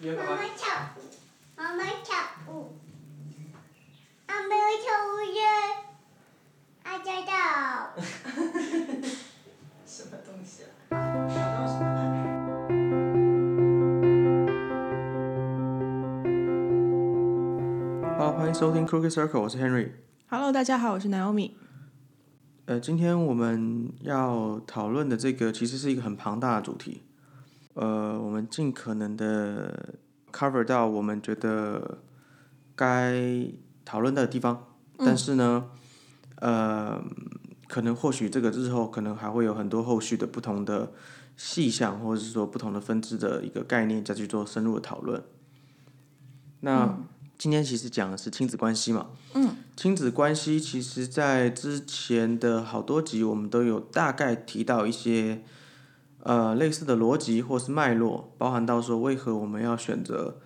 [0.00, 1.02] 妈妈妈跳舞，
[1.56, 2.14] 妈妈跳
[2.46, 2.78] 舞，
[4.26, 5.42] 啊没有跳舞耶，
[6.86, 7.32] 啊知道。
[9.84, 10.96] 什么东西啊？
[18.16, 19.90] 好，欢迎收听 Crooked Circle，我是 Henry。
[20.28, 21.54] Hello，大家好，我是 Naomi。
[22.66, 27.02] 呃，今天我们要讨论的这个其实是一个很庞大的主题。
[27.80, 29.94] 呃，我们尽可能的
[30.32, 31.98] cover 到我们觉得
[32.74, 33.46] 该
[33.84, 34.66] 讨论的地方，
[34.98, 35.66] 但是呢，
[36.40, 37.00] 呃，
[37.68, 40.92] 可能或许这个之后可能还会有很多后续的不同的
[41.36, 45.22] 细项，或者是说不同的分支的一个概念，再去做深入的讨论。
[46.62, 46.98] 那、
[47.38, 49.50] 今天其实讲的是亲子关系嘛，嗯。
[49.76, 55.44] 亲子关系其实，在之前的好多集，我们都有大概提到一些
[56.28, 60.36] 呃类似的逻辑或是脉络，包含到说为何我们要选择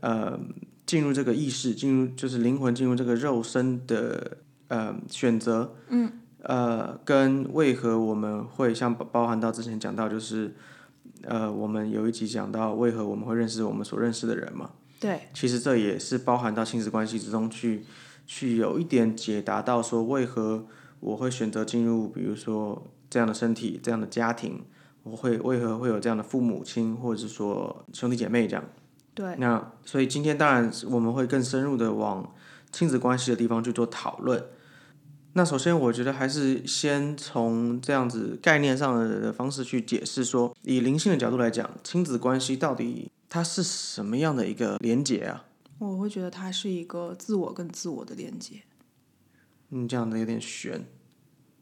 [0.00, 0.38] 呃
[0.84, 4.36] 进入这个意识，进入就是灵魂进入这个肉身的
[4.68, 10.54] 呃选择，嗯，呃，跟为何我们会像包包含到之前讲到，就是
[11.22, 14.72] 呃我们有一集讲到为何我们会认识我们所认识的人嘛。
[15.00, 17.84] 对，其实这也是包含到亲子关系之中去，
[18.26, 20.66] 去有一点解答到说为何
[21.00, 24.64] 我会选择进入，比如说这样的身体、这样的家庭，
[25.10, 28.64] 我会为何会有这样的父母亲，或者是说兄弟姐妹这样。
[29.14, 32.32] 对，那所以今天当然我们会更深入的往
[32.70, 34.44] 亲子关系的地方去做讨论。
[35.34, 45.44] 那首先，我觉得还是先从这样子概念上的方式去解释说，以灵性的角度来讲，亲子关系到底它是什么样的一个连结啊？
[45.78, 48.62] 我会觉得它是一个自我跟自我的连接。
[49.70, 50.86] 嗯，这样的有点悬。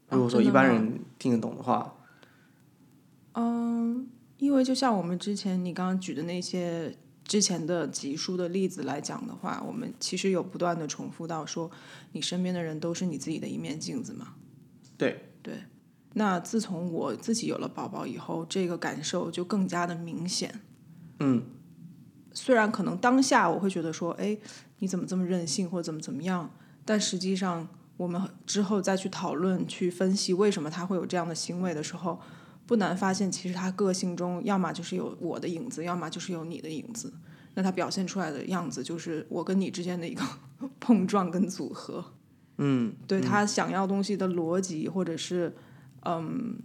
[0.09, 1.93] 哦如果说一般人听得懂的话，
[3.39, 4.07] 嗯，
[4.39, 11.69] 因为就像我们之前你刚刚举的那些之前的集数的例子来讲的话，我们其实有不断的重复到说，
[12.13, 14.33] 你身边的人都是你自己的一面镜子嘛。
[14.97, 15.53] 对对。
[16.13, 20.61] 那自从我自己有了宝宝以后，这个感受就更加的明显。
[21.19, 21.43] 嗯。
[22.33, 24.37] 虽然可能当下我会觉得说，哎，
[24.79, 26.51] 你怎么这么任性，或者怎么怎么样，
[26.85, 32.19] 但实际上我们之后再去讨论、去分析为什么他会有这样的行为的时候，
[32.67, 37.11] 不难发现，其实他个性中要么就是有我的影子，要么就是有你的影子。
[37.55, 40.21] 那他表现出来的样子，就是我跟你之间的一个
[40.79, 42.03] 碰撞跟组合。
[42.57, 45.55] 嗯，对他想要东西的逻辑，或者是
[46.05, 46.55] 嗯，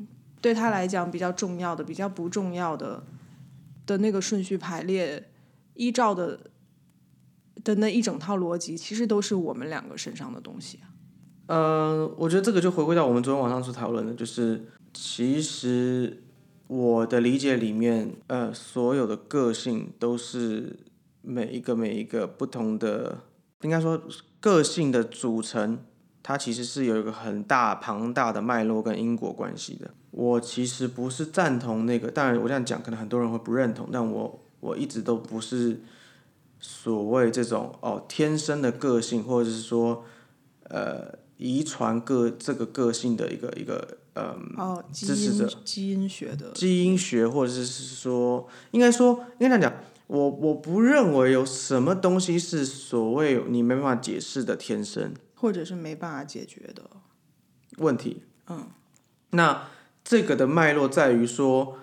[0.40, 3.04] 对他来讲比较重要的、比较不重要的
[3.86, 5.30] 的那个顺序排列，
[5.74, 6.50] 依照的
[7.62, 10.88] 的那一整套逻辑，其实都是我们两个身上的东西啊。
[11.46, 16.22] 呃，我觉得这个就回归到我们昨天晚上所讨论的，就是其实
[16.66, 20.78] 我的理解里面，呃，所有的个性都是
[21.22, 23.20] 每一个每一个不同的，
[23.62, 24.00] 应该说
[24.40, 25.78] 个性的组成，
[26.22, 29.90] 它其实是有一个很大庞大的脉络跟因果关系的。
[30.10, 35.80] 我其实不是赞同那个，当然我这样讲可能很多人会不认同，但我我一直都不是
[36.60, 40.04] 所谓这种哦天生的个性，或者是说
[40.64, 49.74] 呃遗传个这个个性的一个一个呃哦，基支持者基因学的，基因学，或者是说，应该说，应该这样讲，
[50.06, 56.82] 我我不认为有什么东西是所谓你没办法解释的天生或者是没办法解决的。
[57.78, 58.22] 问题。
[58.48, 58.68] 嗯，
[59.30, 59.68] 那
[60.04, 61.78] 这个的脉络在于说，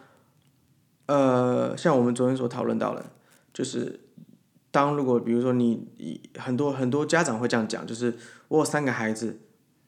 [1.07, 3.11] 呃，像我们昨天所讨论到的，
[3.51, 4.01] 就是
[4.69, 5.88] 当如果比如说你
[6.38, 8.16] 很多很多家长会这样讲，就是
[8.50, 9.40] 我有三个孩子，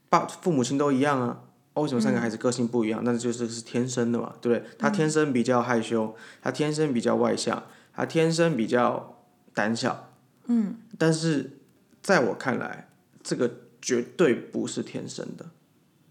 [0.10, 1.44] 爸父母亲都一样啊。
[1.74, 3.02] 哦为什么三个孩子个性不一样？
[3.04, 4.70] 那就是是天生的嘛，对不对？
[4.78, 9.24] 他天生比较害羞，他天生比较外向，他天生比较
[9.54, 10.10] 胆小。
[10.48, 10.76] 嗯。
[10.98, 11.58] 但是
[12.02, 12.90] 在我看来，
[13.24, 13.50] 这个
[13.82, 15.46] 绝对不是天生的。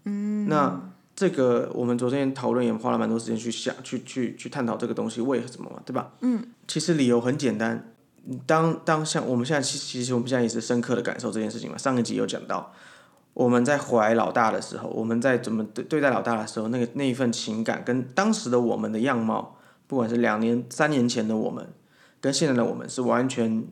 [0.05, 0.47] 嗯。
[0.49, 0.81] 那
[1.15, 6.13] 这个我们昨天讨论也花了蛮多时间去想，去去去探讨这个东西为什么嘛，对吧？
[6.21, 6.43] 嗯。
[6.67, 7.93] 其实理由很简单，
[8.47, 11.77] 当当像我们现在其其实我们现在也是深刻的感受这件事情嘛。
[11.77, 12.73] 上一集有讲到，
[13.33, 19.57] 我们在怀老大的时候，我们在怎么对对待老大的时候，那个那一份情感跟当时的我们的样貌，
[19.87, 21.67] 不管是两年、三年前的我们，
[22.19, 23.65] 跟现在的我们是完全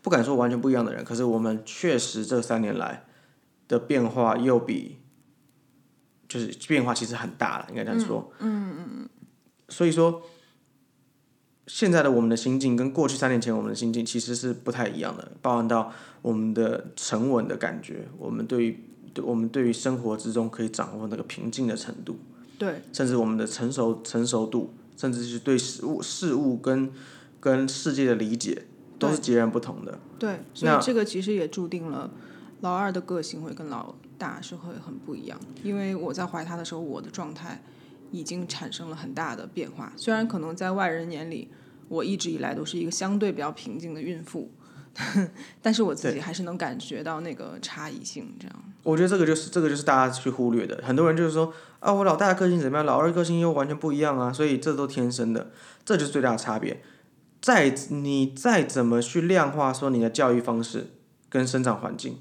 [0.00, 1.04] 不敢说完全不一样的人。
[1.04, 3.04] 可是我们确实这三年来
[3.68, 4.98] 的变化又比
[6.26, 8.32] 就是变化其实很大了，应该这样说。
[8.38, 9.08] 嗯嗯嗯。
[9.68, 10.22] 所以说，
[11.66, 15.92] 现在的我们的心境跟过去三年前我们的心境其实是不太一样的，包含到
[16.22, 22.18] 我们的沉稳的感觉，我们对于对我们对于生活之中可以掌握那个平静的程度，
[22.58, 26.90] 对，甚至我们的成熟成熟度，甚至是对事物事物跟
[27.40, 28.66] 跟世界的理解
[28.98, 29.98] 都是截然不同的。
[30.18, 32.10] 对，所以这个其实也注定了
[32.60, 35.38] 老二的个性会跟老大是会很不一样。
[35.64, 37.60] 因为我在怀他的时候，我的状态
[38.12, 39.92] 已经产生了很大的变化。
[39.96, 41.48] 虽然可能在外人眼里，
[41.88, 44.48] 我一直以来都是一个相对比较平静的孕妇，
[45.60, 48.32] 但是我自己还是能感觉到那个差异性。
[48.38, 50.82] 这样，我觉得这个就是这个就是大家去忽略的。
[50.84, 55.50] 很多人就是说啊，我老大的个性怎么样，老二个性又完全不一样啊，所以这都天生的，
[55.84, 56.82] 这就是最大的差别。
[57.40, 60.90] 再你再怎么去量化说你的教育方式
[61.28, 62.20] 跟生长环境，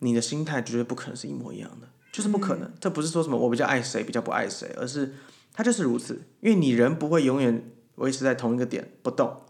[0.00, 2.70] 你的心态绝对不可能是一模一样的，就是不可能。
[2.80, 5.14] 这不是说什么我比较爱谁，比较不爱谁，而是
[5.52, 6.22] 他就是如此。
[6.40, 9.42] 因为你人不会永远维持在同一个点不动，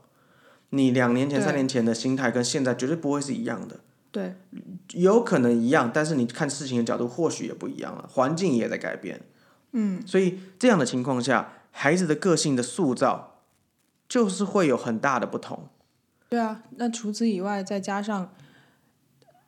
[0.70, 3.80] 你两年前、三年前的心态跟现在绝对不会是一样的。
[4.10, 4.34] 对，
[4.94, 9.20] 有可能一样，但是你看事情的角度或许也不一样了，环境也在改变。
[9.72, 13.42] 嗯，所以这样的情况下，孩子的个性的塑造
[14.08, 15.68] 就是会有很大的不同。
[16.30, 16.62] 对啊。
[16.76, 18.32] 那除此以外，再加上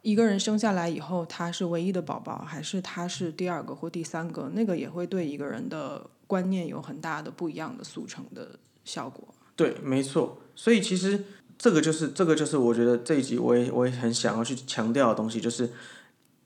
[0.03, 9.27] 一个人生下来以后，他是唯一的宝宝，还是他是第二个或第三个，那个也会对一个人的观念有很大的不一样的速成的效果。
[9.57, 10.39] 对，没错。
[10.55, 11.25] 所以其实
[11.63, 15.69] 这个就是这个就是我觉得这一集我也我也很想要去强调的东西，就是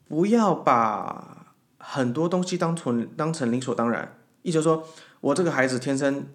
[0.09, 4.17] 不要把很多东西当成当成理所当然。
[4.43, 4.85] 意思就是说
[5.21, 6.27] 我这个孩子天生，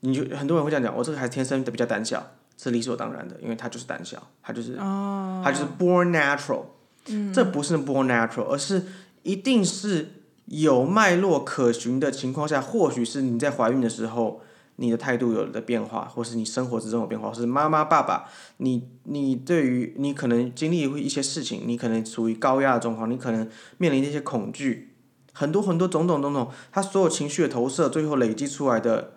[0.00, 2.24] 你就很多人会这样讲，我这个孩子天生的比较胆小，
[2.56, 6.62] 是理所当然的，因为他就是胆小，他就是、他就是 born natural。
[7.06, 8.84] 嗯，这不是 born natural，而是
[9.24, 10.12] 一定是
[10.44, 14.42] 有脉络可循的情况下，或许是你在怀孕的时候。
[14.80, 18.28] 你的态度有了变化，或是你生活之中有变化，或是妈妈、爸爸，
[18.58, 23.48] 你你对于你可能经历一些事情，你可能处于高压的状况，你可能
[23.78, 24.94] 面临一些恐惧，
[25.32, 29.14] 很多很多种种种种，他所有情绪的投射，最后累积出来的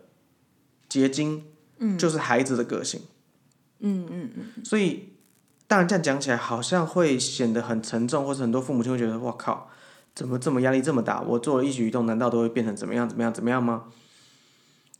[0.89, 1.43] 结晶，
[1.77, 3.01] 嗯，就是孩子的个性，
[3.81, 4.65] 嗯嗯嗯。
[4.65, 5.09] 所以
[5.67, 9.69] 当然这样讲起来，好像会显得很沉重，或是很多父母亲会觉得，我靠，
[10.15, 11.21] 怎么这么压力这么大？
[11.21, 13.83] 我做了一举一动，难道都会变成怎么样怎么样怎么样吗？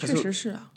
[0.08, 0.72] 可确实是啊，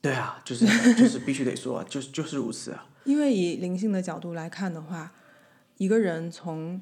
[0.00, 2.86] 对啊，就是就是必须得说啊，就是就是如此啊。
[3.04, 5.12] 因为以灵性的角度来看的话，
[5.78, 6.80] 一个人从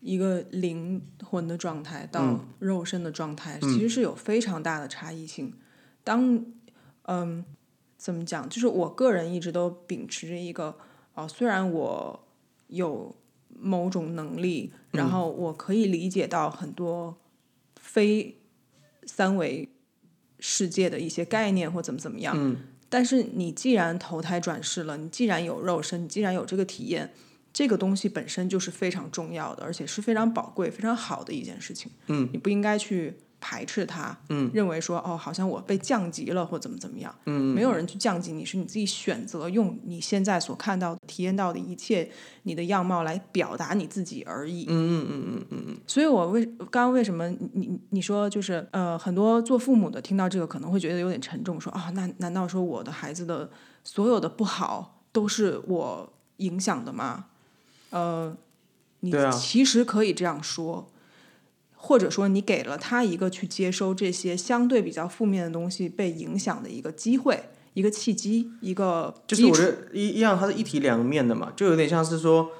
[0.00, 5.54] 一个灵魂的状态到肉身的状态，其实是有非常大的差异性。
[6.02, 6.44] 当
[7.02, 7.44] 嗯，
[7.96, 8.48] 怎么讲？
[8.48, 10.76] 就是我个人一直都秉持着一个
[11.14, 12.26] 哦，虽然我
[12.66, 13.16] 有
[13.48, 17.16] 某种能力，然后我可以理解到很多
[17.80, 18.40] 非
[19.04, 19.68] 三维
[20.38, 22.56] 世界的一些概念或怎么怎么样。
[22.88, 27.12] 但是你既然投胎转世了，你既然有肉身，你既然有这个体验，
[27.52, 31.90] 这个东西本身就是非常重要的，而且是非常宝贵、非常好的一件事情。
[32.06, 33.14] 嗯，你不应该去
[33.46, 37.14] 排斥它，嗯，认为说哦，好像我被降级了或怎么怎么样。
[37.26, 42.10] 嗯，没有人去降级你，是你自己选择用你现在所看到的、体验到的一切，
[42.42, 44.64] 你的样貌来表达你自己而已。
[44.64, 53.48] 嗯嗯嗯嗯嗯嗯，所以我为刚刚为什么你你你说就是呃很多做父母的听到这个可能会觉得有点沉重，说啊那难道说我的孩子的
[53.84, 57.26] 所有的不好都是我影响的吗？
[57.90, 58.36] 呃，
[59.00, 60.90] 你其实可以这样说，
[61.86, 67.40] 或者说你给了他一个去接收这些相对比较负面的东西被影响的一个机会、
[67.74, 72.50] 一个契机、一个就是我觉得一一样，它是一体两面的嘛，就有点像是说，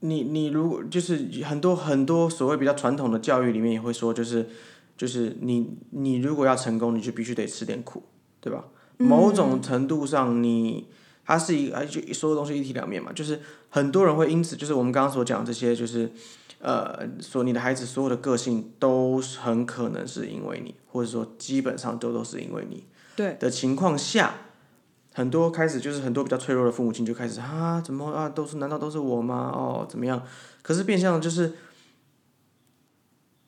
[0.00, 4.48] 你你如果就是很多很多所谓比较传统的教育里面也会说，就是
[4.96, 8.04] 就是你你如果要成功，你就必须得吃点苦，
[8.40, 8.66] 对吧？
[8.98, 10.86] 某种程度上你，
[11.24, 16.10] 它是一个就所有东西一体两面嘛，就是很多人会因此就是我们刚刚所讲这些，就是
[16.58, 22.84] 呃，说你的孩子所有的个性都很可能是因为你，或者说基本上都都是因为你。
[23.14, 24.34] 对的情况下，
[25.12, 29.50] 很多开始就是很多比较脆弱的父母亲就开始啊，怎么啊，都是难道都是我吗？
[29.54, 30.22] 哦，怎么样？
[30.62, 31.54] 可是变相就是，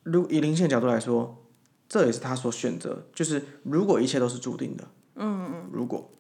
[0.05, 1.45] 如以灵性角度来说，
[1.89, 4.85] 这也是他所选择，就是如果一切都是注定的，
[5.17, 6.11] 嗯嗯，如果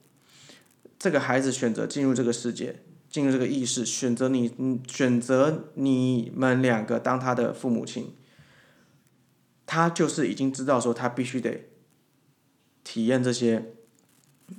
[0.99, 2.83] 这个孩子选择进入这个世界，
[3.19, 8.15] 进入这个意识，选择你，嗯，选择你们两个当他的父母亲，
[9.67, 11.69] 他就是已经知道说他必须得
[12.85, 13.75] 体验这些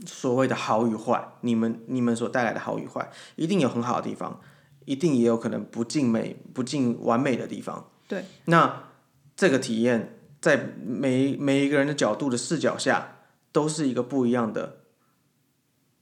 [0.05, 4.41] 所谓的好与坏，你们你们所带来的好与坏，一定有很好的地方，
[4.83, 7.89] 一定也有可能不尽美、不尽完美的地方。
[8.09, 8.89] 对，那
[9.37, 13.19] 这个体验在每每一个人的角度的视角下，
[13.53, 14.81] 都是一个不一样的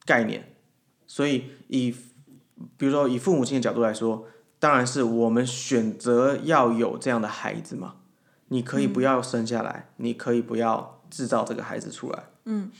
[0.05, 0.55] 概念。
[1.05, 1.95] 所以以
[2.77, 4.25] 比如说以父母亲的角度来说，
[4.59, 7.95] 当然是我们选择要有这样的孩子嘛。
[8.49, 12.23] 你可以不要生下来，你可以不要制造这个孩子出来。
[12.45, 12.71] 嗯，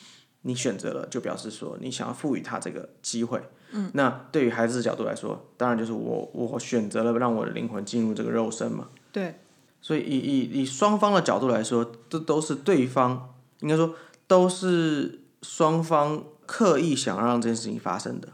[0.43, 3.41] 你选择了，就表示说你想要赋予他这个机会。
[3.71, 8.87] 嗯，那对于孩子的角度来说，当然就是我我选择了让我的灵魂进入这个肉身嘛。
[9.11, 9.41] 对，
[9.81, 13.93] 所以以以以双方的角度来说，这都是对方应该说
[14.25, 18.29] 都是双方刻意想让这件事情发生的。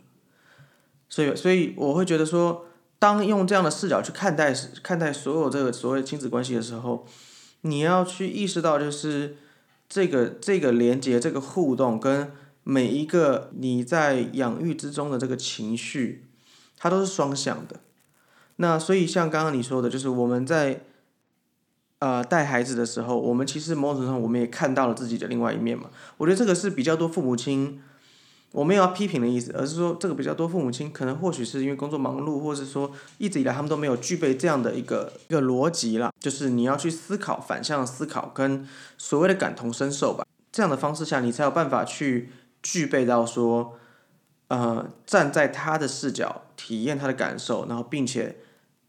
[1.13, 2.65] 所以所以我会觉得说，
[2.97, 4.51] 当用这样的视角去看待
[4.81, 7.05] 看待所有这个所谓亲子关系的时候，
[7.61, 9.37] 你要去意识到就是
[9.87, 12.31] 这个这个连接这个互动跟
[12.63, 16.25] 每一个你在养育之中的这个情绪，
[16.79, 17.81] 它都是双向的。
[18.55, 20.81] 那所以像刚刚你说的，就是我们在
[21.99, 25.91] 呃带孩子的时候，我们其实某种程度上我们也看到了自己的另外一面嘛。
[26.17, 27.79] 我觉得这个是比较多父母亲，
[28.53, 38.65] 我没有要批评的意思，而是说这个比较多父母亲可能或许是因为工作忙碌，或是说一直以来他们都没有具备这样的一个一个逻辑啦，就是你要去思考反向思考跟
[38.97, 40.23] 所谓的感同身受吧。
[40.51, 42.29] 这样的方式下，你才有办法去
[42.61, 43.75] 具备到说，
[44.49, 48.37] 呃，站在他的视角体验他的感受，然后并且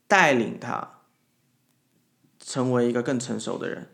[0.07, 0.99] 带领他
[2.39, 3.89] 成为一个更成熟的人。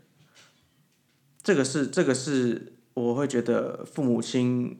[1.44, 4.76] 这个是这个是我会觉得父母亲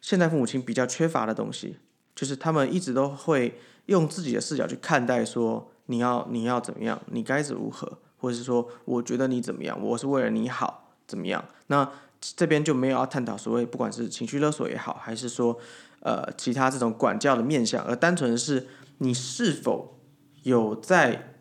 [0.00, 1.78] 现在父母亲比较缺乏的东西，
[2.14, 11.44] 就是他们一直都会用自己的视角去看待说你要你要怎么样，你该如何，或者是说我觉得你怎么样，我是为了你好怎么样？
[11.68, 15.58] 那这边就没有要探讨所谓不管是情绪勒索也好，还是说
[16.00, 18.66] 呃其他这种管教的面向，而单纯的是
[18.98, 20.00] 你是否
[20.42, 21.34] 有在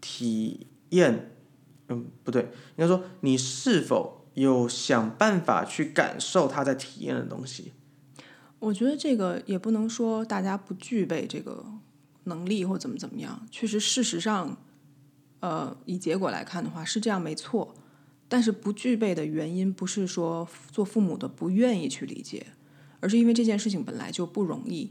[0.00, 1.36] 体验，
[1.88, 7.72] 嗯不对，应该说你是否有想办法去感受他在体验的东西。
[8.58, 11.64] 我觉得这个也不能说大家不具备这个
[12.24, 14.56] 能力或怎么怎么样，确实事实上，
[15.40, 17.74] 呃，以结果来看的话是这样没错。
[18.28, 22.44] 但是不具备的原因不是说做父母的不愿意去理解，
[22.98, 24.90] 而是因为这件事情本来就不容易。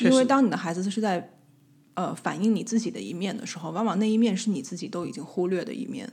[0.00, 1.38] 因为当你的孩子是在
[1.94, 6.12] 呃反映你自己的一面的时候，往往那一面是你自己都已经忽略的一面。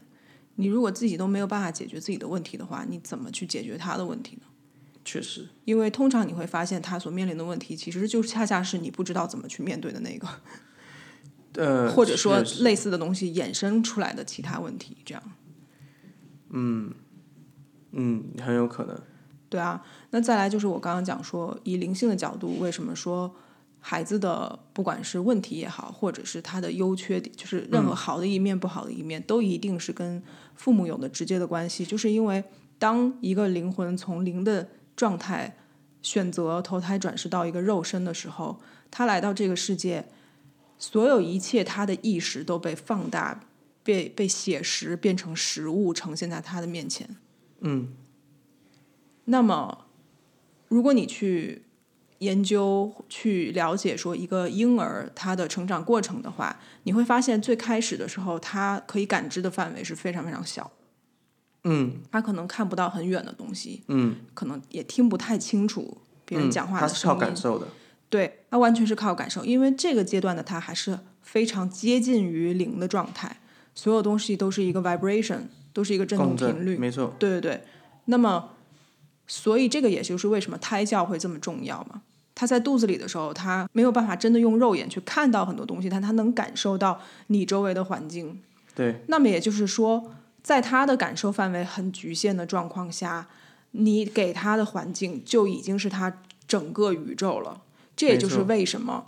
[0.56, 4.44] 你如果自己都没有办法解决自己的问题的话，你怎么去解决他的问题呢？
[5.08, 10.28] 确实，因为通常你会发现他所面临的问题，其实就恰恰是你不知道怎么去面对的那个，
[11.56, 15.24] 呃，或者说类似的东西衍生出来的其他问题，这样。
[16.50, 16.94] 嗯，
[18.42, 19.00] 很有可能。
[19.48, 23.34] 对啊，那再来就是我刚刚讲说，以灵性的角度，为什么说
[23.80, 30.22] 孩子的不管是问题也好，或者是他的优缺点，就是任何好的一面、不好的一面，都一定是跟
[30.54, 32.44] 父母有的直接的关系，就是因为
[32.78, 35.56] 当一个灵魂从灵的状态
[36.01, 38.60] 选择投胎转世到一个肉身的时候，
[38.92, 40.06] 他来到这个世界，
[40.77, 43.39] 所有一切他的意识都被放大，
[43.84, 47.16] 被被写实变成实物呈现在他的面前。
[47.60, 47.94] 嗯，
[49.25, 49.86] 那么，
[50.68, 51.63] 如果你去
[52.20, 60.72] 研究、去了解说一个婴儿他的成长过程的话，你会发现最开始的时候，他可以感知的范围是非常非常小，
[61.70, 67.34] 嗯他可能看不到很远的东西，嗯，可能也听不太清楚别人嗯讲话他是靠的声音。
[67.34, 67.68] 感受的。
[68.10, 73.38] 对，他完全是靠感受，因为这个阶段的他还是非常接近于零的状态，
[73.76, 75.42] 所有东西都是一个 vibration，
[75.74, 76.78] 都是一个振动频率。
[76.78, 77.14] 没错。
[77.20, 77.64] 对对对，
[78.06, 78.52] 那么，
[79.28, 82.02] 所以这个也就是为什么胎教会这么重要嘛。
[82.34, 88.40] 他在肚子里的时候，他没有办法真的用肉眼去看到很多东西，但他能感受到你周围的环境。
[88.74, 90.12] 对，那么也就是说，
[90.48, 93.27] 在他的感受范围很局限的状况下，
[93.72, 97.62] 你给他的环境就已经是他整个宇宙了。
[97.98, 99.08] 这也就是为什么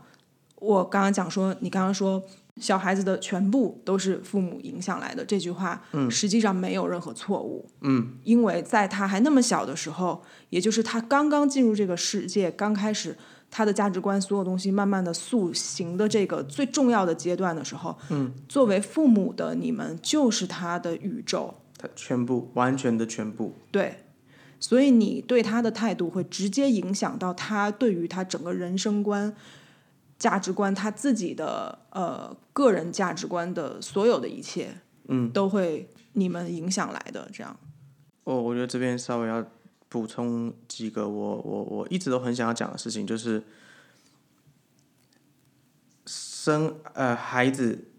[0.58, 2.22] 我刚刚讲说，你刚刚说
[2.60, 7.66] 小孩子的全部都是父母影响来的这句话，实际上没有任何错误。
[7.80, 13.18] 嗯，因为在他还那么小的时候，也就是他刚刚进入这个世界，刚开始
[13.52, 23.56] 他的价值观所有东西慢慢的塑形的这个最重要的阶段的时候，嗯，作为父母的你们就是他的宇宙，他全部完全的全部。
[23.72, 24.04] 对，
[24.60, 29.36] 所以你对他的态度会直接影响到他对于他整个人生观、
[30.20, 34.76] 价值观、他自己的呃个人价值观的所有的一切，
[35.08, 37.28] 嗯，都会你们影响来的。
[37.34, 37.58] 这样，
[38.26, 39.44] 哦我觉得这边稍微要
[39.90, 43.44] 补充几个我我我一直都很想要讲的事情，就是
[46.06, 47.90] 生呃孩子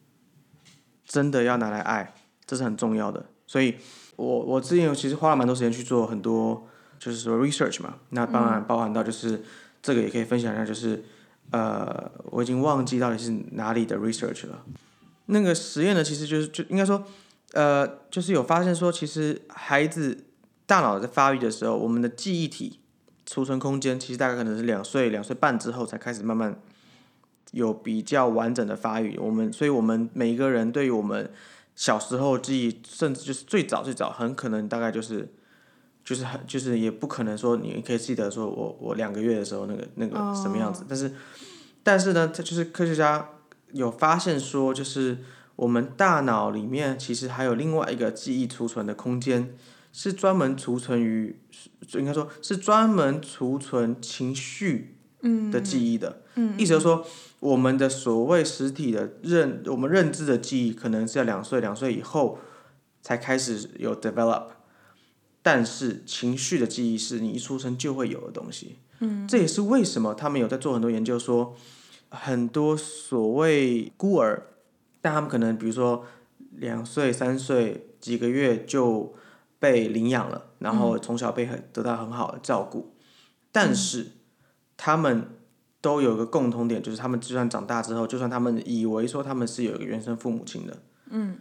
[1.05, 2.15] 真的要拿来爱，
[2.47, 3.27] 这是很重要的。
[3.47, 3.77] 所以
[4.15, 6.67] 我我之前有其实花了蛮多时间去做很多
[7.01, 9.43] 就是说 research 嘛，那当然包含到就是、
[9.83, 11.05] 这个也可以分享一下，就是
[11.51, 14.63] 呃我已经忘记到底是哪里的 research 了。
[15.27, 17.05] 那个实验呢，其实就是就应该说
[17.53, 20.27] 呃就是有发现说，其实孩子
[20.71, 22.79] 大脑在发育的时候，我们的记忆体
[23.27, 26.61] 储存空间其实大概可能是两岁、两岁半之后才开始慢慢
[27.51, 29.19] 有比较完整的发育。
[29.19, 31.29] 我们，所以我们每一个人对于我们
[31.75, 35.29] 小时候记忆，甚至就是最早最早，很可能大概就是
[36.05, 41.13] 就是很就是也不可能说你可以记得说我我两个月的时候那个那个什么样子，但是
[41.83, 43.29] 但是呢，它就是科学家
[43.73, 45.19] 有发现说，就是
[45.57, 49.57] 我们大脑里面其实还有另外一个记忆储存的空间，
[49.93, 51.41] 是专门储存于，
[51.95, 54.97] 应该说是专门储存情绪
[55.51, 56.23] 的记忆的。
[56.35, 57.07] 嗯，意思就是说，
[57.41, 62.39] 我们的所谓实体的认，我们认知的记忆，可能是在两岁、两岁以后
[63.03, 64.49] 才开始有 develop，
[65.43, 68.79] 但是情绪的记忆是你一出生就会有的东西。
[69.01, 71.57] 嗯，这也是为什么他们有在做很多研究说。
[72.13, 74.43] 很多所谓孤儿，
[75.01, 76.05] 但他们可能比如说
[76.57, 79.15] 两岁、三岁几个月就
[79.61, 82.97] 被领养了，然后从小被很得到很好的照顾，
[83.53, 84.09] 但是
[84.77, 85.29] 他们
[85.81, 91.39] 都有一个共同点，就是他们就算长大之后，就算他们以为说他们是有一个原生父母亲的，嗯，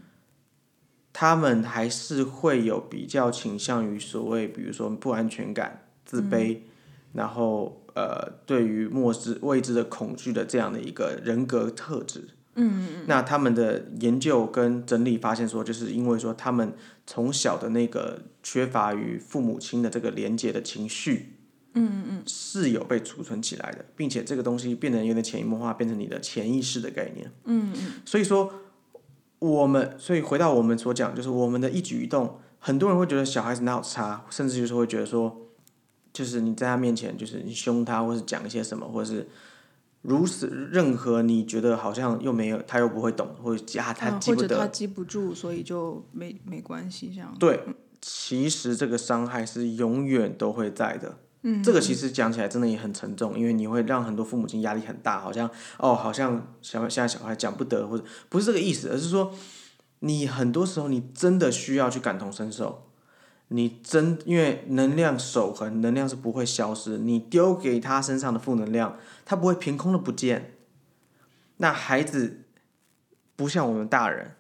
[1.11, 6.59] 他们还是会有比较倾向于所谓比如说不安全感、自卑，
[7.13, 7.77] 然后。
[7.95, 16.73] 呃，对于末知未知的恐惧的这样的一个人格特质，嗯嗯那他们的研究跟整理发现说，就是因为说他们
[17.07, 21.37] 从小的那个缺乏与父母亲的这个连接的情绪，
[21.73, 27.91] 嗯嗯嗯，是有被储存起来的，并且这个东西变得有点潜移默化，变成你的潜意识的概念，嗯嗯。
[28.05, 28.53] 所以说，
[29.39, 35.45] 我们所以回到我们所讲，就是我们的一举一动，很多人会觉得小孩子哪有差，甚至就是会觉得说。
[36.11, 39.27] 就是你在他面前，就是你凶他，或是讲一些什么，或者是
[40.01, 47.35] 如此任何你觉得好像又没有，他又不会懂，或者啊他记不得，他记不住，所以就没没关系这样。
[47.37, 47.59] 对，
[48.01, 51.17] 其实这个伤害是永远都会在的。
[51.41, 59.33] 嗯，这个其实讲起来真的也很沉重，因为你会让很多父母亲压力很大，好像哦，好像小现在小孩讲不得，或者不是这个意思，而是说
[59.99, 62.88] 你很多时候你真的需要去感同身受。
[63.51, 66.99] 你真因为能量守恒，能量是不会消失。
[66.99, 70.53] 你丢给他身上的负能量，他不会凭空的不见。
[71.57, 72.41] 那孩子
[73.35, 74.35] 不像我们大人，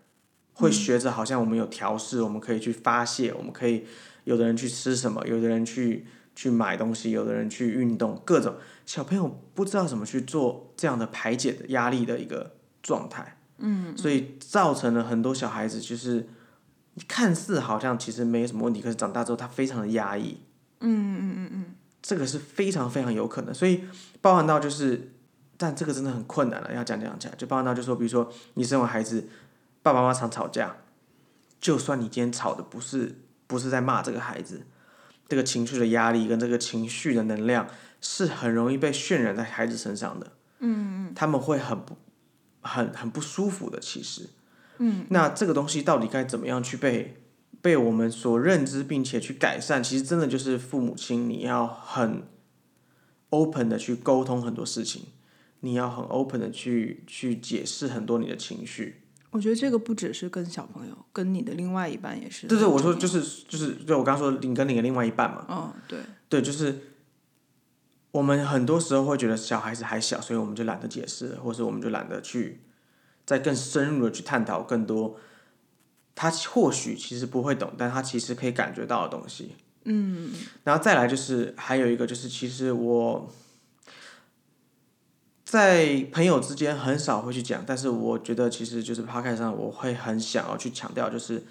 [0.53, 3.87] 会学着好像我们有调试，我们可以去发泄，我们可以
[4.25, 12.51] 有的人去吃什么，有的人去去买东西，有的人去运动，各种小朋友不知道怎么去做这样的排解的压力的一个
[12.83, 13.39] 状态。
[13.57, 16.29] 嗯，所以造成了很多小孩子就是。
[17.07, 20.37] 看似好像其实没什么问题，可是长大之后他非常的压抑。
[20.81, 21.65] 嗯嗯嗯嗯
[22.01, 23.83] 这个是非常非常有可能，所以
[24.21, 25.11] 包含到就是，
[25.57, 29.27] 但这个真的很困难了，要讲讲起来，就包含到就说，比如说你生完孩子，
[29.83, 30.77] 爸爸妈妈常吵架，
[31.59, 34.61] 就算你今天吵的不是不是在骂这个孩子，
[35.27, 37.67] 这个情绪的压力跟这个情绪的能量
[37.99, 40.27] 是很容易被渲染在孩子身上的。
[40.59, 41.97] 嗯嗯他们会很不
[42.61, 44.29] 很很不舒服的，其实。
[44.79, 47.21] 嗯，那这个东西到底该怎么样去被
[47.61, 49.83] 被我们所认知，并且去改善？
[49.83, 52.23] 其实真的就是父母亲，你要很
[53.29, 55.03] open 的去沟通很多事情，
[55.59, 59.03] 你要很 open 的去去解释很多你的情绪。
[59.31, 62.47] 我觉得这个不只是跟小朋友，跟你的另外一半也是。
[62.47, 65.45] 对对，我说就是就是，对我刚刚说你跟你的另外一半嘛。
[65.49, 65.99] 嗯，对。
[66.29, 66.79] 对，就是
[68.11, 72.61] 我们很多时候会觉得小孩子还小，所以我们就懒得解释，或者我们就懒得去。
[73.29, 75.15] 再更深入的去探讨更多，
[76.15, 79.53] 他或许其实不会懂，但他其实可以感觉到的东西。
[79.83, 83.31] 嗯，然后再来就是还有一个就是，其实我
[85.45, 91.43] 在朋友之间很少会去讲，但是我觉得其实就是 p 开上我会很想要去强调，就是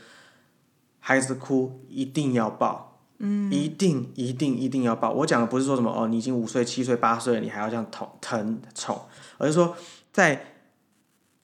[0.98, 5.12] 孩子哭一定要抱，嗯，一定一定一定要抱。
[5.12, 9.00] 我讲的不是说什么哦，你已经五岁、七岁、八岁了，你还要这样疼疼宠，
[9.36, 9.76] 而是说
[10.12, 10.54] 在。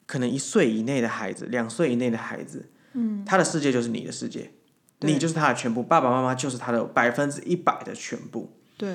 [0.06, 4.52] 可能一岁以内的孩子，两岁以内的孩子，嗯，他的世界就是你的世界，
[5.00, 8.52] 你就是他的全部，爸爸妈妈就是他的百分之一百的全部。
[8.76, 8.94] 对，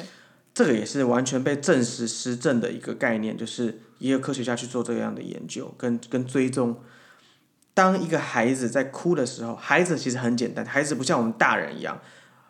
[0.54, 6.78] 这个也是完全被证实实证的一个概念，就是也有科学家去做这样的研究跟跟追踪。
[7.74, 12.00] 当一个孩子在哭的时候，孩子其实很简单，孩子不像我们大人一样，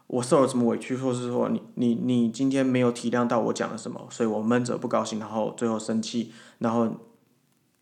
[0.08, 6.94] 我受了什么委屈，或是说你你你今天没有体谅到我讲了什么，所以我闷着不高兴，然后最后生气，然后。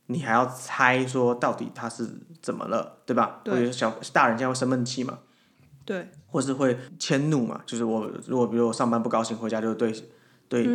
[0.08, 2.10] 你还要猜说到底他是
[2.42, 3.42] 怎么了，对吧？
[3.46, 5.20] 或者小大人家会生闷气嘛？
[5.86, 6.10] 对。
[6.30, 7.62] 或是会迁怒嘛？
[7.66, 9.94] 就是我如果比如我上班不高兴，回家就对
[10.50, 10.66] 对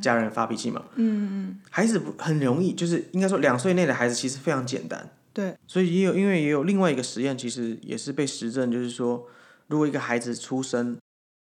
[0.00, 0.82] 家人发脾气嘛？
[0.94, 1.60] 嗯嗯。
[1.70, 5.10] 孩子不很容易，就是应该说两岁内的孩子其实非常简单。
[5.32, 5.56] 对。
[5.66, 9.26] 所以也有因为也有另外一个实验，其实也是被实证，就是说
[9.66, 10.96] 如果一个孩子出生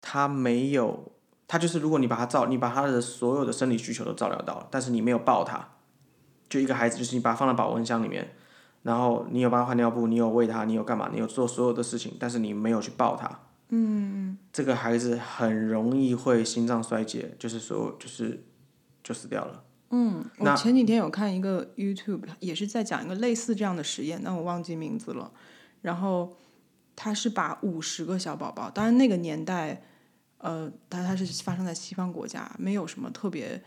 [0.02, 1.12] 他没有，
[1.48, 5.68] 他就是如果你把他照，你把他的所有的生理需求都照料到了，但是你没有抱他，
[6.52, 8.30] 就一个孩子，就是你把他放到保温箱里面，
[8.84, 18.44] 然后你有帮他换尿布，你有喂他，你有干嘛，你有做所有的事情，但是你没有去抱他，嗯，这个孩子很容易会心脏衰竭，就是说就是
[19.02, 19.64] 就死掉了。
[19.94, 25.32] 嗯我前几天有看一个 YouTube，也是在讲一个类似这样的实验，但我忘记名字了。
[25.82, 26.38] 然后
[26.96, 29.82] 他是把五十个小宝宝，当然那个年代，
[30.38, 33.62] 呃，他他是发生在西方国家，没有什么特别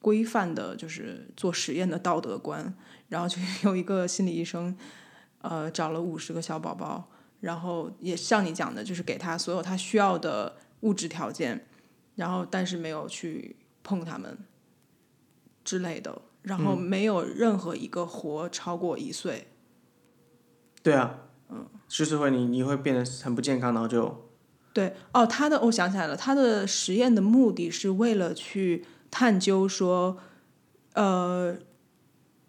[0.00, 2.74] 规范的，就是做实验的道德观。
[3.08, 4.76] 然后就有一个心理医生，
[5.40, 7.08] 呃，找了五十个小宝宝，
[7.40, 11.66] 然后也像你讲的，就是给他所有他需要的物质条件，
[12.16, 14.38] 然后但是没有去碰他们。
[15.64, 19.48] 之类的，然后没有任何一个活超过一岁。
[20.82, 21.18] 对啊，
[21.50, 24.30] 嗯，就是会你你会变得很不健康，然后就
[24.72, 30.18] 对哦，他的我想起来了，他的实验的目的是为了去探究说，
[30.94, 31.56] 呃，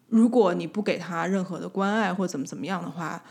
[0.08, 3.24] 如果你不给他任何的关爱或怎么怎么样的话，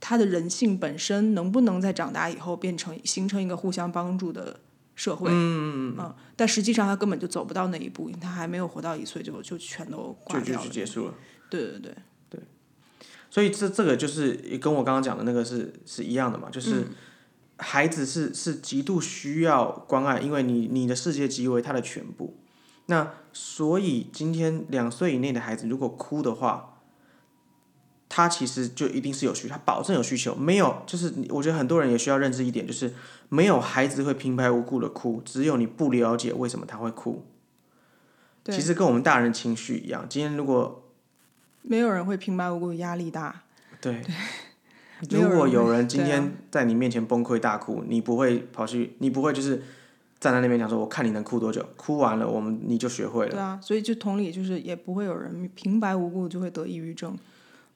[0.00, 4.60] 他的人性本身能不能在长大以后变成形成一个互相帮助的。
[4.96, 10.66] 社会，嗯嗯，但实际上他根本就走不到那一步，因为他还没有活到一岁就就全都挂就就掉了。
[10.66, 11.14] 就结束了。
[11.48, 11.94] 对对对
[12.28, 12.40] 对，
[13.30, 16.88] 所以这这个就是跟我刚刚讲的那个是是一样的嘛，嗯就是
[17.56, 22.36] 孩子是是极度需要关爱，因为你你的世界即为他的全部。
[22.90, 26.80] 那所以今天两岁以内的孩子如果哭的话，
[28.08, 32.92] 他其实就一定是有需，他保证有需求，没有就是我觉得很多人也需要认知一点，就是
[33.28, 37.24] 没有孩子会平白无故的哭，只有你不了解为什么他会哭。
[38.42, 40.90] 对其实跟我们大人情绪一样，今天如果
[41.62, 43.42] 没有人会平白无故压力大。
[43.80, 44.02] 对，
[45.08, 49.62] 如果有人今天在你面前崩溃大哭，你不会跑去，你不会就是
[50.20, 53.30] 站在那边讲说，我看你能哭多久，哭完了我们你就学会了。
[53.32, 57.18] 对啊，所以就同理，就是也不会有人平白无故就会得抑郁症，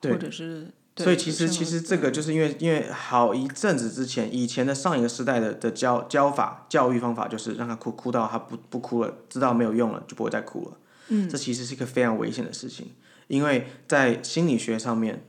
[0.02, 0.68] 或者是。
[0.96, 10.76] 对所以其实其实这个就是因为因为好一阵子之前，以前的上一个时代的的教教法教育方法就是让他哭哭到他不不哭了，知道没有用了就不会再哭了。
[11.09, 12.92] 嗯，这其实是一个非常危险的事情，
[13.26, 15.24] 因为在心理学上面，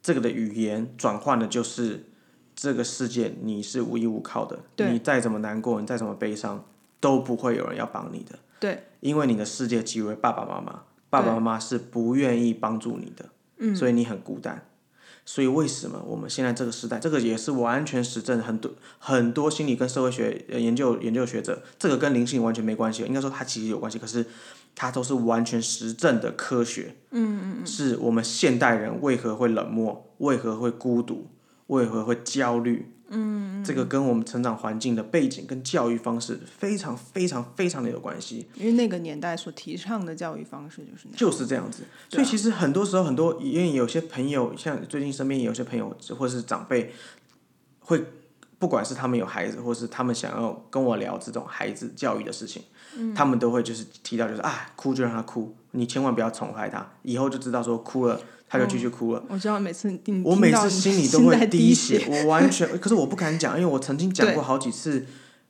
[0.00, 2.11] 这个的语言转换的就是
[2.54, 6.64] 这个世界你是无依无靠的，你再怎么难过，你再怎么悲伤，
[7.00, 8.38] 都不会有人要帮你的。
[8.60, 13.26] 对，因为你的世界即为爸爸妈妈，爸爸妈妈是不愿意帮助你的，
[13.58, 14.66] 嗯所以你很孤单。
[15.24, 24.26] 所以为什么我们现在这个时代，这个也是完全实证，很多很多心理跟社会学呃研究研究学者，这个跟灵性完全没关系，应该说它其实有关系，可是
[24.74, 26.96] 它都是完全实证的科学。
[27.12, 27.66] 嗯嗯嗯。
[27.66, 31.28] 是我们现代人为何会冷漠，为何会孤独，
[31.72, 32.86] 为何会焦虑？
[33.14, 38.46] 嗯这个跟我们成长环境的背景跟教育方式非常非常非常的有关系。
[38.54, 41.16] 因为那个年代所提倡的教育方式就是那样。
[41.18, 41.82] 就是这样子。
[41.82, 46.90] 啊所以其实很多时候，很多因为有些朋友，像最近身边也有些朋友或者是长辈，
[47.80, 48.02] 会
[48.58, 52.62] 不管是他们有孩子，或是他们想要跟我聊这种孩子教育的事情，
[52.96, 59.24] 嗯他们都会就是提到就是啊，哭就让他哭，你千万不要宠坏他，以后就知道说哭了他就继续哭了。
[59.28, 65.04] 我知道每次你我每次心里都会滴血，血，我完全，可是我不敢讲，因为我曾经讲过好几次，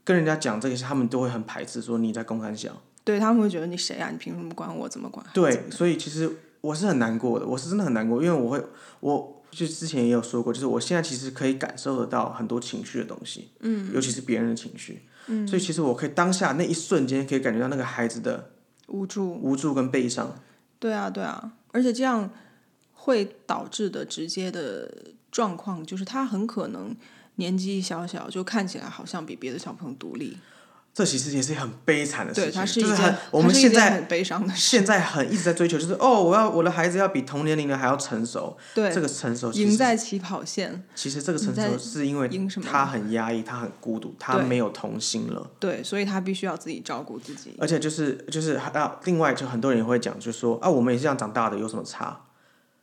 [0.04, 2.74] 跟人家讲这个，他们都会很排斥，说你在公开讲。
[3.04, 4.10] 对他们会觉得你谁啊？
[4.12, 5.26] 你凭什么管我怎么管？
[5.34, 6.30] 对，所以其实
[6.60, 8.64] 我是很难过的，我是真的很难过，因为我会，
[9.00, 18.52] 我就之前也有说过，就是我现在其实可以感受得到很多情绪的东西，嗯，尤其是别人的情绪，嗯，所以其实我可以当下那一瞬间可以感觉到那个孩子的
[18.88, 19.32] 无助。
[19.34, 20.34] 无助跟悲伤，
[20.78, 22.30] 对啊，对啊，而且这样
[22.92, 26.94] 会导致的直接的状况就是他很可能
[27.36, 30.36] 年纪小小就看起来好像比别的小朋友独立。
[30.94, 34.60] 这其实也是很悲惨的事，情，它是就是很我它们现在很悲伤的事。
[34.60, 40.84] 现在很一直在追求，就是哦，我要我的孩子要比同年龄的还要成熟，对这，个成熟赢在起跑线。
[40.94, 42.28] 其实这个成熟是因为
[42.62, 45.50] 他很压抑，他很孤独，他对没有童心了。
[45.58, 47.54] 对，所以他必须要自己照顾自己。
[47.58, 52.20] 而且就是就是啊，另外就很多人也会讲，就说啊，我们也是这样长大的，有什么差？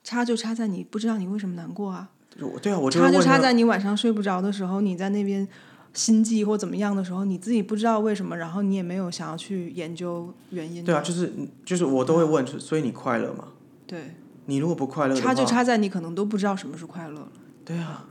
[0.03, 2.07] 差就差在你不知道你为什么难过啊，
[2.39, 5.47] 就对啊，我就会差就差在你晚上睡不着的时候，你在那边
[5.93, 10.83] 心悸或怎么样的时候，你自己不知道为什么，然后你也没有想要去研究原因。
[10.85, 11.33] 对啊，就是
[11.65, 13.45] 就是我都会问，所以你快乐吗？
[13.87, 17.27] 对，你如果不快乐，差就差在你可能都不知道什么是快乐了。
[17.65, 18.05] 对啊，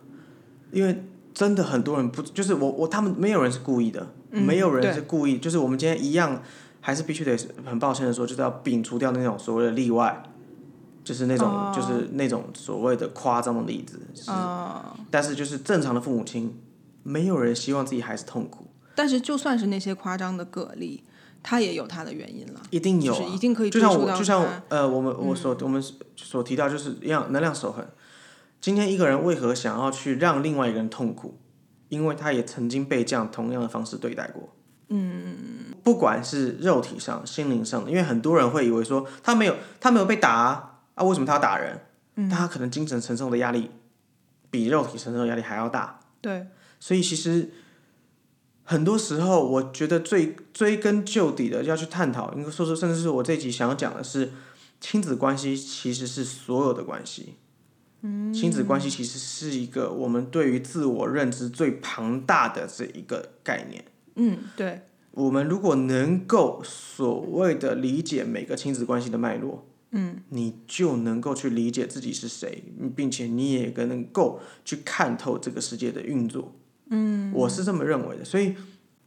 [0.73, 6.43] 因为真的很多人不就是我我他们没有人是故意的，嗯没有人是故意，就是我们今天一样，
[6.81, 10.23] 还是必须得很抱歉的说，就是要摒除掉那种所谓的例外。
[11.05, 16.55] 就是那种，哦就是那种所谓的夸张的例子，是啊、但是就是正常的父母亲，
[17.09, 18.67] 没有人希望自己孩子痛苦。
[18.95, 21.03] 但是就算是那些夸张的个例，
[21.43, 25.83] 他也有他的原因了，一定有、啊，就是一定可以就像我就像呃，我们我所、我们
[26.17, 27.87] 所提到就是一样能量守恒。
[28.61, 31.39] 今天一个人为何想要去让另外一个人痛苦？
[31.89, 34.55] 因为他也曾经被这样同样的方式对待过。
[34.89, 35.37] 嗯，
[35.83, 41.81] 不管是肉体上、心灵上的，因为很多人会以为说他没有他没有被打啊，啊为什么他要打人？
[42.17, 43.71] 但他可能精神承受的压力
[44.51, 46.01] 比肉体承受的压力还要大。
[46.21, 46.49] 对，
[46.81, 47.51] 所以其实
[48.65, 54.31] 很多时候，我觉得最追根究底的要去探讨，应该说是，甚至是我这一集想要讲的是，
[54.81, 57.35] 亲子关系其实是所有的关系。
[58.03, 63.85] 嗯，亲子关系其实是一个我们对于自我认知最庞大的这一个概念。
[64.15, 72.63] 嗯，对，我们如果能够所谓的理解每个亲子关系的脉络，嗯，你就能够去理解自己是谁，
[72.95, 76.55] 并且你也更能够去看透这个世界的运作。
[76.91, 78.25] 嗯，我是这么认为的。
[78.25, 78.55] 所以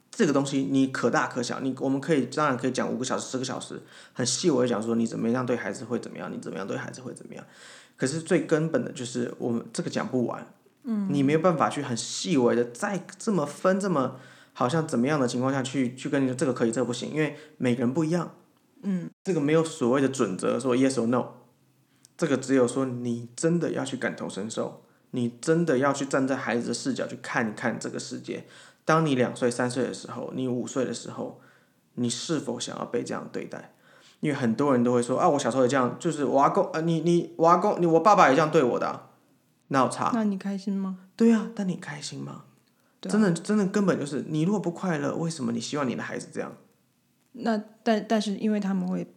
[0.10, 3.82] 这个东西你可大可小，你我们可以当然可以讲五个小时、十个小时，
[4.13, 7.44] 很细微的讲说你怎么样对孩子会怎么样，你怎么样对孩子会怎么样。
[7.98, 10.48] 可是最根本的就是我们这个讲不完，
[10.84, 14.17] 嗯，你没有办法去很细微的再这么分这么。
[14.54, 18.36] 好像怎么样的情况下去去跟你说这个可以，这个不行，因为每个人不一样。
[18.84, 21.26] 嗯，这个没有所谓的准则说 yes or no，
[22.17, 28.45] 这个只有说你真的要去感同身受，你真的要去站在孩子的视角去看一看这个世界。
[28.84, 31.39] 当你两岁、三岁的时候，你五岁的时候，
[31.95, 33.74] 你是否想要被这样对待？
[34.19, 39.10] 因为很多人都会说啊，我小时候也这样，就是我阿公呃，你你我阿公你我爸爸也这样对我的、啊，
[39.69, 40.12] 那有差？
[40.13, 41.00] 那你开心吗？
[41.15, 42.43] 对啊，但你开心吗？
[43.02, 46.56] 真的，真的根本就是你如果不快乐，为什么你希望你的孩子这样？
[47.34, 49.12] 那但但是因为他们会，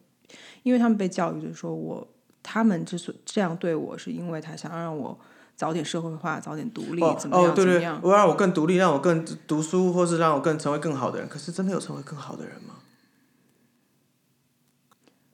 [0.63, 2.09] 因为他们被教育的说我
[2.43, 5.19] 他们之所这样对我，是因为他想让我
[5.57, 8.01] 早点社会化，早点独立，哦怎么样、哦，对对怎么样，？
[8.03, 11.29] 我让我更独立，让我更读书，或是让我更成为更好的人。
[11.29, 12.75] 可是真的有成为更好的人吗？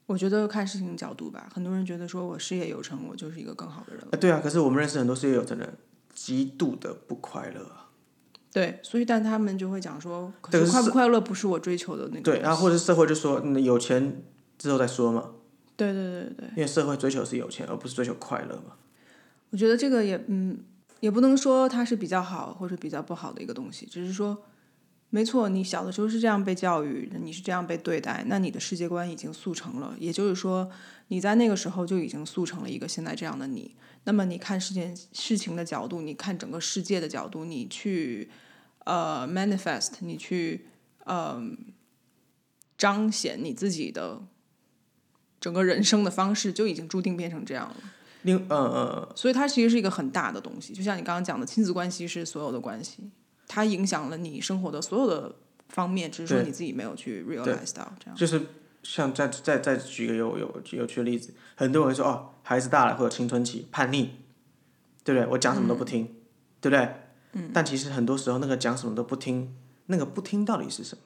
[0.06, 4.08] 我觉得看事情角度吧，很多人觉得说我事业有成，我就是一个更好的人了。
[4.12, 4.40] 啊，对啊。
[4.42, 5.74] 可是我们认识很多事业有成的人，
[6.12, 7.86] 极度的不快乐啊。
[8.52, 12.22] 对，所以但他们就会讲说，可对是是快不快乐不是我追求的那个。
[12.22, 14.20] 对，然后或者是社会就说，嗯，有钱
[14.58, 15.30] 之后再说嘛。
[15.76, 18.74] 对对对对对，因为社会追求是有钱，而不是追求快乐嘛。
[19.50, 20.58] 我觉得这个也嗯，
[21.00, 24.44] 也不能说它是比较好或者比较不好的一个东西，只是说，
[25.10, 30.70] 没错，你小的时候是这样被教育，你是这样被对待，那你的世界观已经速成了，也就是说，
[31.08, 33.74] 你在那个时候就已经速成了一个现在这样的你。
[34.04, 38.30] 那么你看事件事情的角度，你看整个世界的角度，你去
[38.84, 40.66] 呃 manifest，你去
[41.04, 41.42] 呃
[42.78, 44.22] 彰显你自己的
[45.40, 47.76] 整个人生的方式，就已经注定变成这样了。
[48.22, 53.10] 另，嗯嗯嗯，所以它其实是一个很大的东西，就像你刚刚讲的，亲子关系是所有的关系，
[53.48, 55.34] 它影响了你生活的所有的
[55.68, 58.16] 方面，只是说你自己没有去 realize 到这样。
[58.16, 58.42] 就是
[58.82, 64.10] 像再再再举个有有有趣的例子，很多人说哦，孩子大了会有青春期叛逆，
[65.04, 65.26] 对不对？
[65.32, 66.06] 我讲什么都不听，
[66.60, 66.94] 对不对？
[67.32, 67.50] 嗯。
[67.52, 69.54] 但其实很多时候那个讲什么都不听，
[69.86, 71.02] 那个不听到底是什么？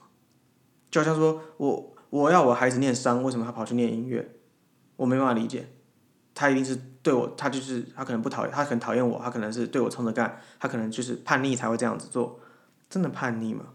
[0.90, 4.36] 就好像说我我要我孩子念商，为什么他跑去念音乐？
[4.96, 5.68] 我没办法理解，
[6.34, 12.40] 他一定是对我，他就是他可能不讨厌，他可能讨厌我，他可能是对我冲着干，他可能就是叛逆才会这样子做，
[12.90, 13.66] 真的叛逆吗？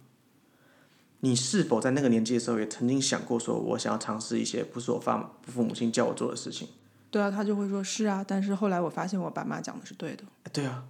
[1.21, 6.67] 你是否在那个年纪的时候也曾经想过，说我想要尝试一些不是我爸父母亲叫我做的事情？
[7.11, 10.23] 对啊，他就会说是啊，但是后来我发现我爸妈讲的是对的。
[10.43, 10.85] 哎对啊，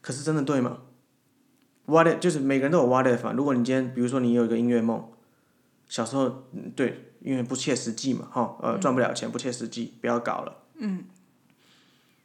[0.00, 0.78] 可是真的对吗
[1.86, 3.32] ？What if, 就是每个人都有 what if 嘛。
[3.32, 5.04] 如果你今天比如说你有一个音乐梦，
[5.88, 10.56] 小时候嗯对，因为不切实际嘛，哈，呃，赚不了钱，不切实际，不要搞了。
[10.76, 11.04] 嗯。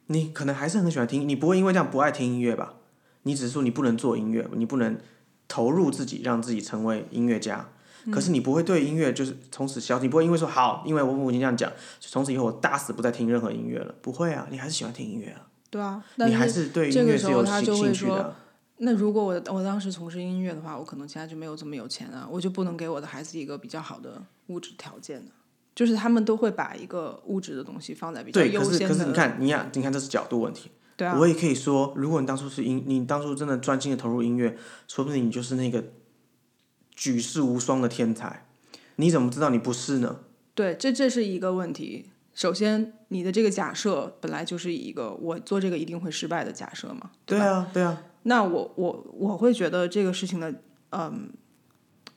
[0.08, 2.74] 你可能还是很喜欢听，你不会因为这样不爱听音乐吧？
[3.22, 4.98] 你只是说你不能做音乐，你不能
[5.46, 7.68] 投入自己，让自己成为音乐家。
[8.10, 13.94] 可是你不会对音乐就是从此消，你不会因为说好，因为我母亲这样讲，从此以后我打死不再听任何音乐了。
[14.00, 18.36] 不会啊，你还是喜欢听音乐啊，对啊，你还是是对音乐是有兴趣的啊。
[18.78, 25.30] 那如果我我当时从事音乐的话，我可能现在就没有这么有钱啊，我就不能给我的孩子一个比较好的物质条件呢。
[25.78, 28.88] 就是他们都会把一个物质的东西放在比较对，优先的。
[28.88, 30.72] 可是可是你看，你看，你看这是角度问题。
[30.96, 35.84] 对啊，我也可以说，如果你当初是音，你当初真的专心的投入音乐，说不定你就是那个
[36.96, 38.48] 举世无双的天才。
[38.96, 40.18] 你怎么知道你不是呢？
[40.56, 42.06] 对，这这是一个问题。
[42.34, 47.02] 首先，你的这个假设本来就是一个我做这个一定会失败的假设嘛。
[47.02, 50.52] 吧对啊，对啊，那我我我会觉得这个事情的，
[50.90, 51.30] 嗯，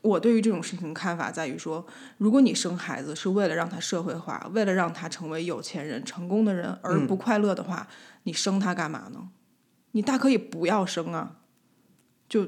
[0.01, 1.85] 我对于这种事情的看法在于说，
[2.17, 7.87] 如果你生孩子是为了让他社会化，为了让他成为有钱人、成功的人，而不快乐的话，
[8.23, 9.29] 你生他干嘛呢？
[9.91, 11.37] 你大可以不要生啊，
[12.27, 12.47] 就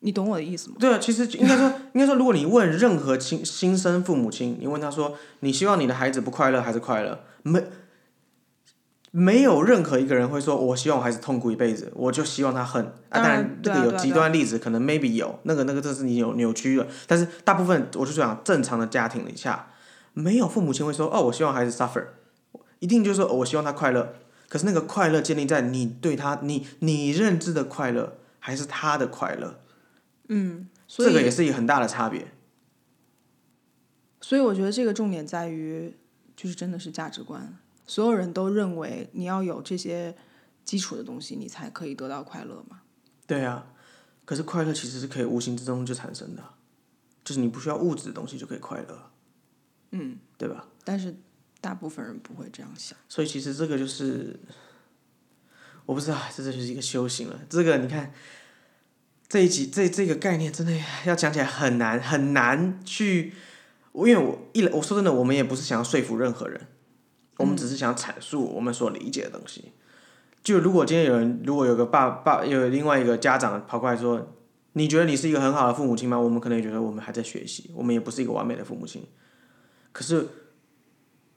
[0.00, 0.76] 你懂我的意思吗？
[0.80, 7.24] 对啊，其实应该说，应该说，如果你问任何亲新生父母亲，你问他说，你希望你的孩子不快乐还是快乐？
[7.42, 7.64] 没，
[9.14, 12.84] 没有任何一个人会说，我希望我孩子痛苦一辈子，我就希望他恨。
[13.10, 16.86] 啊，当然这个有极端例子，可能 maybe 有，那个那个这是你有扭曲了。
[17.06, 19.68] 但是大部分，我就讲正常的家庭里下，
[20.14, 22.06] 没有父母亲会说，哦，我希望孩子 suffer，
[22.78, 24.14] 一定就是说，哦我希望他快乐。
[24.48, 29.60] 可是那个快乐建立在你对他，你你认知的快乐，还是他的快乐？
[30.88, 32.28] 所以这个也是一个很大的差别。
[34.22, 35.96] 所以我觉得这个重点在于，
[36.34, 37.58] 就是真的是价值观。
[37.86, 40.16] 所有人都认为你要有这些
[40.64, 42.82] 基础的东西，你才可以得到快乐嘛。
[43.26, 43.66] 对啊，
[44.24, 46.42] 可是快乐其实是可以无形之中就产生的，
[47.24, 49.10] 就是你不需要物质的东西就可以快乐，
[49.92, 50.68] 嗯，对吧？
[50.84, 51.14] 但是
[51.60, 52.98] 大部分人不会这样想。
[53.08, 54.38] 所以其实这个就是，
[55.86, 57.40] 我不知道，这就是一个修行了。
[57.48, 58.12] 这个你看，
[59.28, 63.32] 这一集这这个概念真的要讲起来很难很难去，
[63.94, 66.66] 因为我一来我说真的，我们也不是想要说服任何人，
[67.38, 69.72] 我们只是想阐述我们所理解的东西。
[70.42, 74.34] 就如果今天有人，如果有个爸爸有另外一个家长跑过来说，
[74.72, 76.18] 你觉得你是一个很好的父母亲吗？
[76.18, 79.06] 我们可能也觉得我们还在学习，我们也不是一个完美的父母亲。
[79.92, 80.26] 可是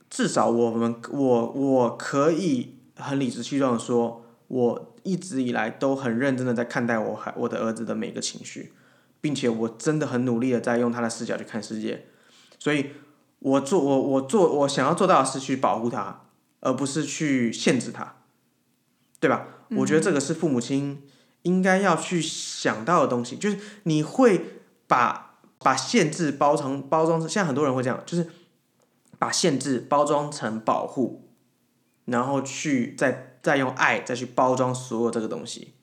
[0.10, 8.74] 至少我们我我可以很理直气壮的说，我一直以来都很认真的在看待我孩我的儿子的每个情绪，
[9.22, 12.06] 并且我真的很努力的在用他的视角去看世界，
[12.58, 12.88] 所以
[13.46, 16.22] 我做我我做我想要做到的是去保护他，
[16.62, 18.16] 而不是去限制他，
[19.20, 19.46] 对吧？
[19.78, 21.04] 我觉得这个是父母亲
[21.44, 28.28] 应该要去想到的东西，就是你会把把限制包成包装成，现在很多人会这样，就是
[29.20, 31.30] 把限制包装成保护，
[32.06, 35.76] 然后去再再用爱再去包装所有这个东西，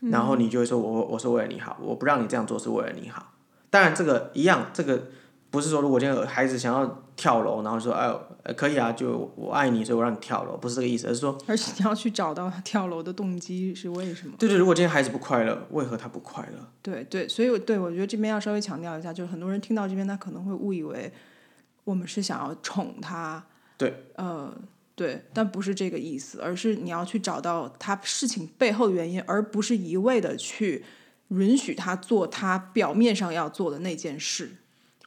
[0.00, 3.34] 然后你就会说我我是为了你好，我不让你这样做是为了你好。
[3.70, 5.06] 当然这个一样，这个
[5.56, 8.06] 不是说如果今天孩子想要跳楼，然后说哎
[8.42, 14.34] 呃可以啊，就我爱你，所以我让你跳楼，不是这个意思，而是说而且你要去找到他 跳楼的动机是为什么。
[14.38, 16.68] 对对，如果今天孩子不快乐，为何他不快乐？
[16.82, 21.10] 对对，所以我对我觉得这边要稍微强调一下，就是很多人听到这边，他可能会误以为
[21.84, 23.42] 我们是想要宠他，
[23.78, 24.54] 对，呃，
[24.94, 30.84] 对，但不是这个意思，而是你要去找到他事情背后的原因，而不是一味的去
[31.28, 34.50] 允许他做他表面上要做的那件事。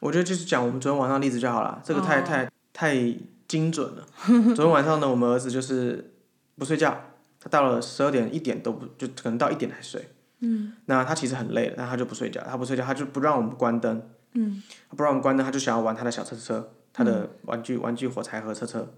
[0.00, 3.14] 我觉得就是讲我们昨天晚上的例子就好了，这个太、哦太太
[3.46, 4.06] 精准了。
[4.54, 6.12] 昨天晚上呢，我们儿子就是
[6.56, 6.98] 不睡觉，
[7.38, 10.08] 他到了十二点一点都不就可能到一点才睡。
[10.40, 10.72] 嗯。
[10.86, 14.02] 那他其实很累了，但他就不睡觉，他不睡觉，他就不让我们关灯。
[14.32, 14.62] 嗯。
[14.96, 18.88] 不让我们关灯，他就想要玩他的小车车，他的玩具、玩具火柴盒车车。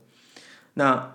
[0.74, 1.12] 那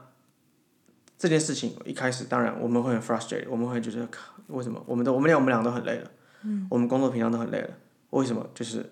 [1.18, 6.12] 这件事情一开始当然我们会很 frustrated，我们会觉得靠为什么我们都我们俩我们俩都很累了，
[6.44, 7.70] 嗯，我们工作平常都很累了，
[8.12, 8.88] 为什么就是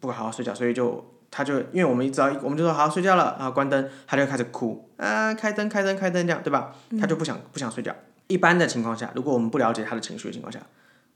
[0.00, 6.74] 不好好睡觉，所以就他就因为我们一只要一我们就说好好睡觉了，然后关灯，他就开始哭啊，开灯开灯开灯这样对吧？
[7.00, 7.94] 他就不想不想睡觉。
[8.26, 10.60] 一般的情况下，如果我们不了解他的情绪的情况下，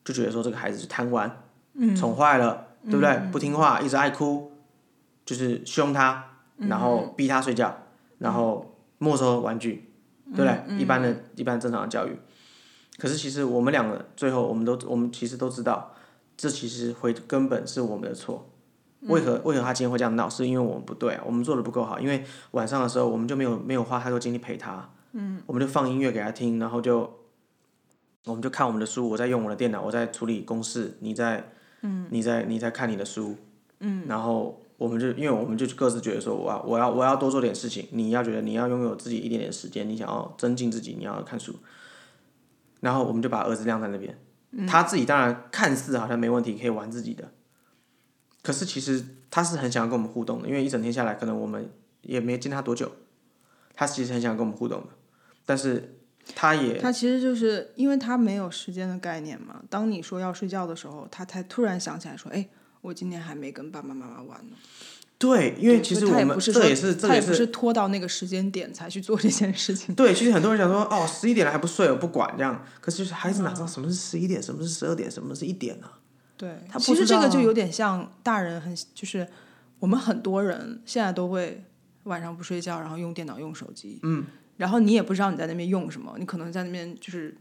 [0.05, 1.43] 就觉得说这个孩子是贪玩，
[1.75, 3.17] 嗯，宠坏了，对不对？
[3.33, 4.53] 不听话，一直爱哭，
[5.25, 6.25] 就是凶他，
[6.59, 7.83] 然后逼他睡觉，
[8.19, 9.91] 然后没收玩具，
[10.35, 10.79] 对不对？
[10.79, 12.19] 一般的、一般正常的教育。
[12.99, 15.95] 可是其实我们两个最后，我们都我们其实都知道，
[16.37, 18.51] 这其实会根本是我们的错。
[19.09, 20.29] 为何为何他今天会这样闹？
[20.29, 21.99] 是因为我们不对啊，我们做的不够好。
[22.01, 27.19] 因为晚上的时候，我们就没有没有花太多精力陪他，嗯，我们就放音乐给他听，然后就
[28.25, 33.37] 我们就看我们的书，我在用我的电脑，我在处理公事，你在，嗯，你在你在看你的书，
[33.81, 41.55] 嗯，然后我们就因为我们就各自觉得说，我要我要我要多做点事情，你要觉得你要拥有自己一点点时间，你想要增进自己，你要看书，
[42.81, 44.19] 然后我们就把儿子晾在那边，
[44.67, 47.31] 他自己当然看似好像没问题，可以玩自己的，
[48.45, 51.69] 可是其实他是很想要跟我们互动的，因为一整天下来，可能我们
[52.03, 52.93] 也没见他多久，
[53.75, 54.89] 他其实很想跟我们互动的，
[55.47, 55.97] 但是
[56.37, 59.63] 他也他其实就是因为他没有时间的概念嘛。
[59.69, 62.47] 当你说要睡觉的时候，他才突然想起来说：“哎，
[62.83, 64.57] 我今天还没跟爸爸妈妈玩呢。
[65.17, 69.95] 对，因为其实我们这也是这也是拖到那个时间点才去做这件事情。
[69.97, 72.63] 对，其实很多人想说，哦，十一点了还不睡，我不管这样。
[72.81, 75.89] 可是孩子哪知道什么是十一点，什么是十二点，什么是一点呢、
[76.37, 79.27] 对，他不其实这个就有点像大人很，就是
[79.79, 81.63] 我们很多人现在都会
[82.05, 84.25] 晚上不睡觉，然后用电脑、用手机，嗯，
[84.57, 87.37] 然后你也不知道你在那边用什么，你可能在那边就是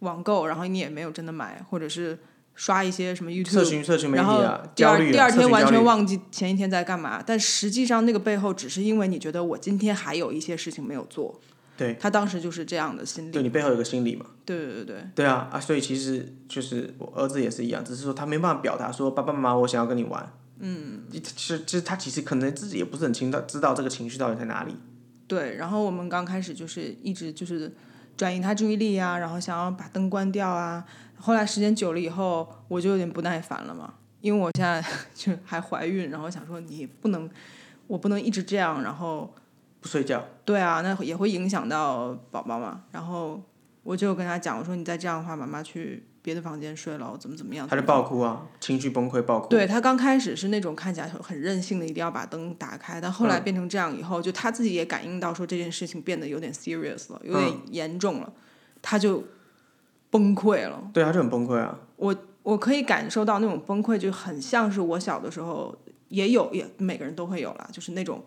[0.00, 2.18] 网购，然后你也没有真的买，或者是
[2.54, 11.40] 刷一些什么 YouTube，群社群媒体然后啊，第二第二天完全忘记前一天在干嘛，但实际上那个背后只是因为你觉得我今天还有一些事情没有做，
[11.78, 13.30] 对他当时就是这样的心理。
[13.30, 14.26] 对你背后有个心理嘛。
[14.44, 20.30] 对对对对，对啊啊，所以其实就是我儿子也是一样，只是说他没办法表达说爸爸妈妈我想要跟你玩。
[20.58, 24.74] 嗯，其实其实他其实可能自己也不是很清道知道这个情绪到底在哪里。
[25.28, 27.72] 对，然后我们刚开始就是一直就是
[28.16, 30.84] 转移他注意力啊，然后想要把灯关掉啊。
[31.20, 34.82] 后来时间久了以后，我就有点不耐烦了嘛，因为我现在
[35.14, 37.28] 就还怀孕，然后想说你不能，
[37.86, 39.32] 我不能一直这样，然后
[39.80, 42.82] 不睡觉，对啊，那也会影响到宝宝嘛。
[42.90, 43.40] 然后
[43.82, 47.66] 我就跟他讲，我说你再这样的话，妈妈去别的房间睡了，怎么怎么样。
[47.68, 49.48] 他就爆哭啊，情绪崩溃爆哭。
[49.48, 58.32] 对他刚开始是那种看起来很很任性的，一定要把灯打开，但后来嗯变成这样以后，就他自己也感应到说这件事情变得有点 serious 了，有点嗯严重了，
[58.82, 59.22] 他就
[60.10, 60.90] 崩溃了。
[60.92, 61.78] 对，他就很崩溃啊。
[61.96, 65.74] 我我可以感受到那种崩溃，就很像是我小的时候
[66.08, 68.24] 也有，也每个人都会有啦，就是那种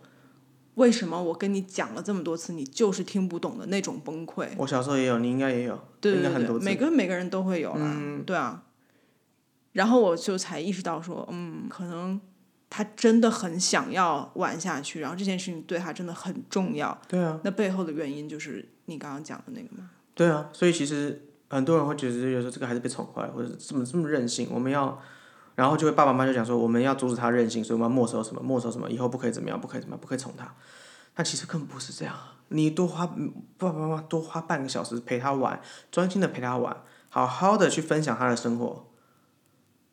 [0.75, 4.47] 为什么我跟你讲了这么多次，你就是听不懂的那种崩溃。
[4.57, 6.65] 我小时候也有，你应该也有，对对对对，应该很多次。
[6.65, 8.63] 每个每个人都会有啦，嗯对啊。
[9.73, 12.19] 然后我就才意识到说，嗯，可能
[12.69, 16.99] 他真的很想要玩下去，然后这件事情对他真的很重要。
[17.07, 19.89] 对啊，那背后的原因就是你刚刚讲的那个嘛。
[20.13, 25.01] 对啊，所以其实很多人会觉得，有时候这个孩子被宠坏，或者怎么这么任性，我们要，
[25.61, 30.51] 然后就会爸爸妈妈就讲说，我们要阻止他任性，所以我们要没收什么，没收什么，以后不可以怎么样，不可以怎么样，不可以宠他。
[31.13, 36.75] 但其实根本不是这样啊，你多花爸爸妈妈多花半个小时陪他玩，专心的陪他玩，
[37.09, 38.87] 好好的去分享他的生活，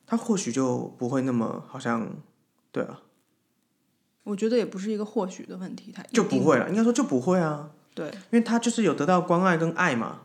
[0.07, 2.17] 他或许就不会那么好像，
[2.73, 3.03] 对啊，
[4.25, 7.69] 我觉得也不是一个或许的问题，他就不会了，应该说就不会啊。
[7.95, 10.21] 对，因为他就是有得到关爱跟爱嘛。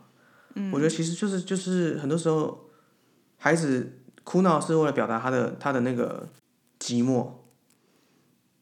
[0.54, 2.70] 嗯，我觉得其实就是就是很多时候，
[3.36, 6.28] 孩子哭闹是为了表达他的他的那个
[6.80, 7.28] 寂寞。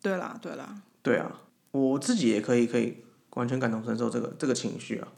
[0.03, 1.41] 对啦，对啦，对啊，
[1.71, 3.05] 我自己也可以可以
[3.35, 5.09] 完全感同身受这个这个情绪啊。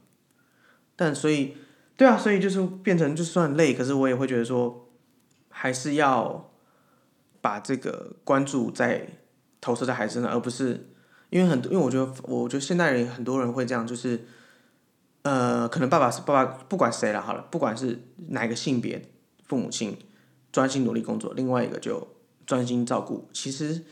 [0.95, 1.57] 但所以，
[1.97, 4.91] 对啊，所以就是变成就算累，可是我也会觉得说，
[5.49, 6.53] 还是要
[7.41, 9.09] 把这个关注在
[9.61, 10.91] 投射在孩子身上，而不是
[11.31, 14.27] 因为很多，因为我觉得我觉得现代人很多人会这样，就是
[15.23, 19.11] 呃，可能爸爸是爸爸，不管谁了好了，不管是哪个性别，
[19.47, 19.99] 父母亲
[20.55, 22.07] 专心努力工作，另外一个就
[22.47, 23.83] 专心照顾，其实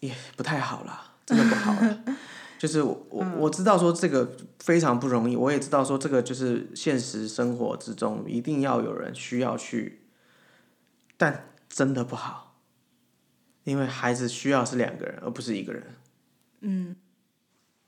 [0.00, 1.98] 也不太好啦，真的不好啦。
[2.58, 10.06] 就是我我我知道说这个非常不容易，我也知道说这个就是现实生活之中一定要有人需要去，
[11.18, 12.62] 但真的不好，
[13.64, 16.96] 因为孩子需要是两个人，而不是一个人。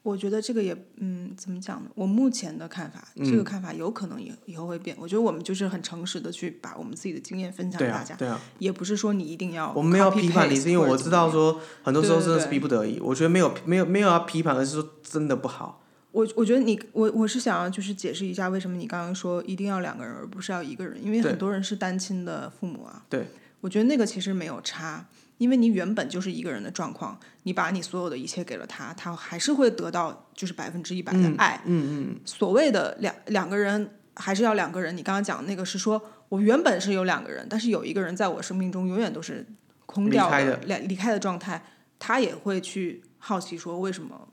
[0.05, 1.89] 我觉得这个也，嗯，怎么讲呢？
[1.95, 4.95] 我目前的看法，这个看法有可能也以后会变。
[5.01, 13.01] 我觉得我们就是很诚实的去把我们自己的经验分享给大家，，啊对啊，也不是说你一定要我们没有批判你，是因为我知道说很多时候真的是逼不得已。
[13.01, 15.83] 我觉得没有没有没有要批判，而是说真的不好。
[16.13, 23.03] 我我觉得你我我是想要就是解释一下为什么你刚刚说一定要两个人而不是要一个人，因为很多人是单亲的父母啊。
[23.09, 23.27] 对，
[23.63, 25.07] 我觉得那个其实没有差，
[25.45, 31.61] 因为你原本就是一个人的状况，你把你所有的一切给了他，他还是会得到就是百分之一百的爱。
[31.67, 39.47] 嗯嗯，所谓的两两个人还是要两个人，你刚刚讲的那个是说我原本是有两个人，但是有一个人在我生命中永远都是
[39.85, 41.63] 空掉的离离开的状态，
[41.99, 44.27] 他也会去好奇说为什么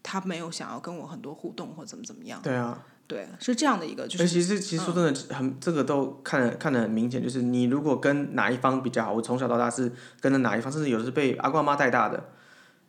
[0.00, 2.40] 他没有想要跟我很多互动或怎么怎么样。
[2.40, 2.80] 对啊。
[3.06, 12.30] 对，是这样的一个，就而是其实其实说真的，很这个都看得看得很明显，就是你如果跟哪一方比较好，我从小到大是跟着哪一方，甚至有的是被阿公阿妈带大的，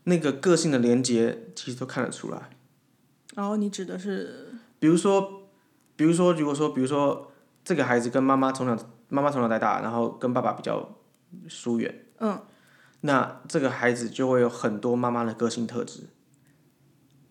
[0.06, 2.52] 那个个性的连接其实都看得出来。
[3.36, 5.50] 然后你指的是比如说，
[5.96, 7.32] 比如说，如果说，比如说
[7.66, 8.78] 这个孩子跟妈妈从小
[9.10, 10.98] 妈妈从小带大，然后跟爸爸比较
[11.48, 12.42] 疏远，嗯，
[13.02, 16.08] 那这个孩子就会有很多妈妈的个性特质。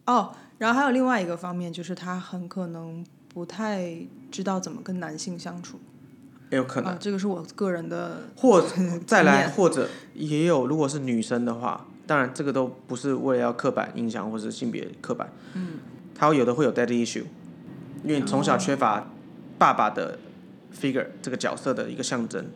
[0.07, 3.05] 哦，然后还有另外一个方面，就是他很可能
[3.35, 3.97] 不太
[4.31, 5.81] 知道怎么跟男性相处。
[6.51, 8.65] 也有可能，啊，这个是我个人的或
[9.05, 15.81] 再来，或者也有，如果是女生的话，当然这个都不是为了要刻板印象或者是性别刻板，嗯，
[16.15, 17.25] 他会有的会有 daddy issue，
[18.05, 19.11] 因为你从小缺乏
[19.59, 20.17] 爸爸的
[20.73, 22.47] figure 这个角色的一个象征，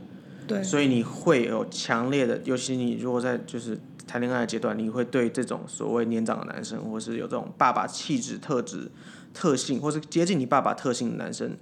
[0.47, 3.77] 对所以你会有强烈的，尤其你如果在就是
[4.07, 8.91] 谈恋爱的阶段，你会对这种所谓年长的男生，或是有这种爸爸气质特质、
[9.35, 11.57] 特性，或是接近你爸爸特性的男生，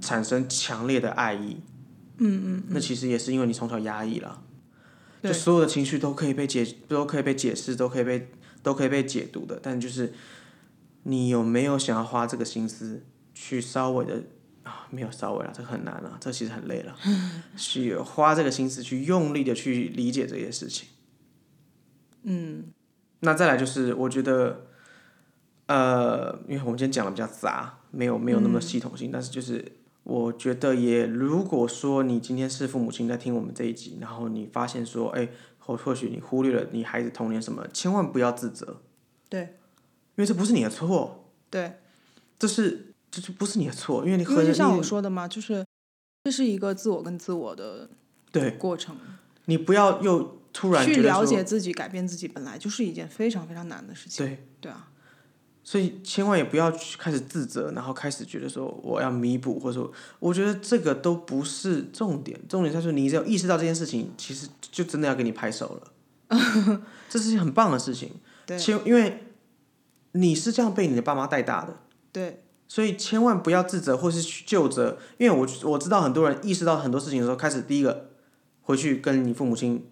[0.00, 1.58] 产生强烈的爱意。
[2.18, 4.42] 嗯嗯那其实也是因为你从小压抑了，
[5.22, 8.30] 就所有的情绪都可以被解，都可以被解释，都可以被
[8.62, 10.12] 都可以被解读的，但就是
[11.02, 14.22] 你有没有想要花这个心思去稍微的
[14.62, 16.94] 啊，没有稍微了，这很难了，这其实很累了，
[17.56, 20.88] 去花这个心思去用力的去理解这些事情。
[22.22, 22.72] 嗯，
[23.20, 24.66] 那再来就是我觉得，
[25.66, 29.64] 呃，因为我们今天讲的比较杂，没有没有那么系统性，但是就是
[30.04, 38.82] 我觉得也，如果说你今天是父母亲在听我们这一集，然后你发现说，哎，或或许你忽略了你孩子童年什么，千万不要自责，
[39.28, 39.48] 对，因
[40.16, 41.78] 为这不是你的错，对，
[42.38, 45.64] 这是这是不是你的错，因为你很因为就像我说的嘛，就是
[46.24, 47.88] 这是一个自我跟自我的
[48.30, 48.52] 对。
[48.52, 48.96] 过程，
[49.46, 54.26] 你不要又突然去了解自己、改变自己，本来就是一件非常非常难的事情。
[54.26, 54.46] 对。
[54.60, 54.88] 对啊，
[55.64, 68.12] 所以千万也不要去开始自责，然后开始觉得说我要弥补，或者说我觉得这个都不是重点，重点在说你只要意识到这件事情，其实就真的要给你拍手了， 这是件很棒的事情。
[68.46, 69.24] 对千因为
[70.12, 71.76] 你是这样被你的爸妈带大的，
[72.12, 78.10] 对所以千万不要自责或是去就责，因为我我知道很多人意识到很多事情的时候，开始第一个
[78.62, 79.86] 回去跟你父母亲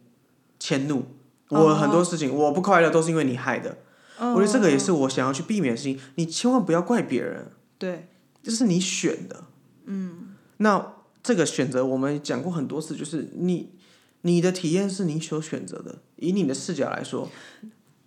[0.61, 1.03] 迁怒，
[1.49, 3.79] 我很多事情我不快乐都是因为你害的。
[4.19, 5.99] 我觉得这个也是我想要去避免的事情。
[6.17, 8.09] 你千万不要怪别人，对
[8.43, 9.45] 这是你选的。
[9.87, 13.71] 嗯，那这个选择我们讲过很多次，就是你
[14.21, 16.01] 你的体验是你所选择的。
[16.17, 17.31] 以你的视角来说，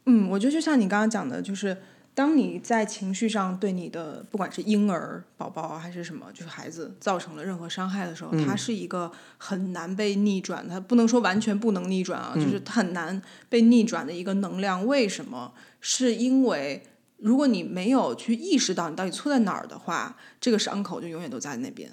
[0.06, 1.76] 嗯，我觉得就像你刚刚讲的，就是
[2.16, 14.86] 当你在情绪上对你的不管是婴儿、宝宝啊还是什么，就是孩子造成了任何伤害的时候，它是一个很难被逆转，它不能说完全不能逆转啊，就是它很难被逆转的一个能量。
[14.86, 15.54] 为什么？
[15.82, 16.84] 是因为
[17.18, 21.92] 如果你没有去意识到你到底错在哪儿的话，这个伤口就永远都在那边。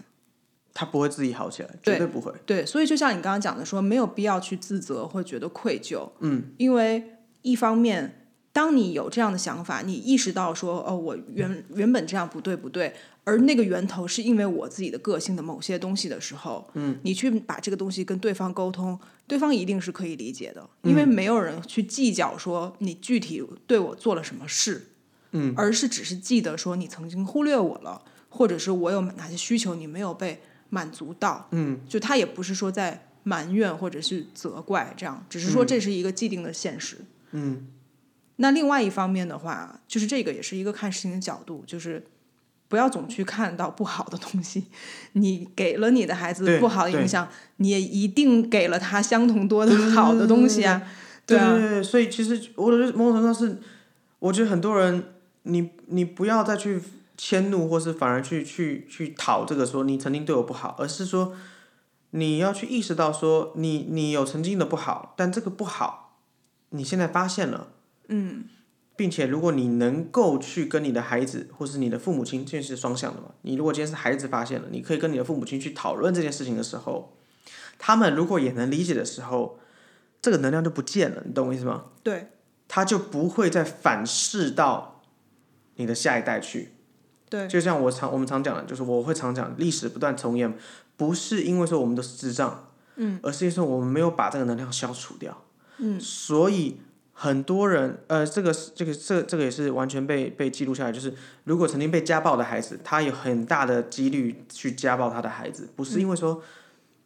[0.73, 2.33] 他不会自己好起来，绝对不会。
[2.47, 8.20] 对，所以就像你刚刚讲的说，没有必要去自责或觉得愧疚，嗯，因为一方面，
[8.53, 12.93] 当你有这样的想法，你意识到说，哦，我原原本这样不对不对，
[13.23, 18.99] 而那个源头是因为我自己的个性的某些东西的时候，嗯，你去把这个东西跟对方沟通，
[19.29, 24.89] 对方一定是可以理解的，因为没有人去计较说你具体对我做了什么事，
[25.31, 30.41] 嗯，而是只是记得说你曾经忽略我了，或者是我有哪些需求你没有被
[30.71, 36.97] 满足到，嗯，就他也不是说在埋怨或者是责怪这样，只是说这是一个既定的现实，
[37.31, 37.69] 嗯。
[38.43, 42.03] 那另外一方面的话，就是这个也是一个看事情的角度，就是
[42.69, 44.65] 不要总去看到不好的东西。
[45.13, 50.73] 你给了你的孩子不好的影响，你也一定给了他相同多的好的东西啊。
[50.73, 50.83] 啊，
[51.27, 53.59] 对对对，所以其实我觉得某种程度上是，
[54.21, 55.05] 我觉得很多人，
[55.43, 56.81] 你你不要再去
[57.19, 61.35] 迁怒，或是反而去去去讨这个说你曾经对我不好，而是说
[62.13, 66.17] 你要去意识到说你你有曾经的不好，但这个不好
[66.71, 67.69] 你现在发现了，
[68.11, 68.45] 嗯，
[68.95, 77.17] 并且如果你能够去跟你的孩子或是你的父母亲，这是双向的嘛，你如果今天是孩子发现了，你可以跟你的父母亲去讨论这件事情的时候，
[77.79, 79.59] 他们如果也能理解的时候。
[80.23, 81.85] 这个能量就不见了，你懂我意思吗？
[82.03, 82.29] 对
[82.69, 85.01] 他就不会再反噬到
[85.77, 86.73] 你的下一代去。
[87.31, 90.55] 对就像我常我们常讲的，就是我会常讲，历史不断重演，
[90.99, 95.43] 不是因为说我们都是智障，嗯，而是因为说我们没有把这个能量消除掉，
[95.79, 96.83] 嗯，所以
[97.23, 101.13] 很多人，呃，这个是这个这这个也是完全被被记录下来，就是
[101.45, 106.43] 如果曾经被家暴的孩子，他有很大的几率去家暴他的孩子，不是因为说。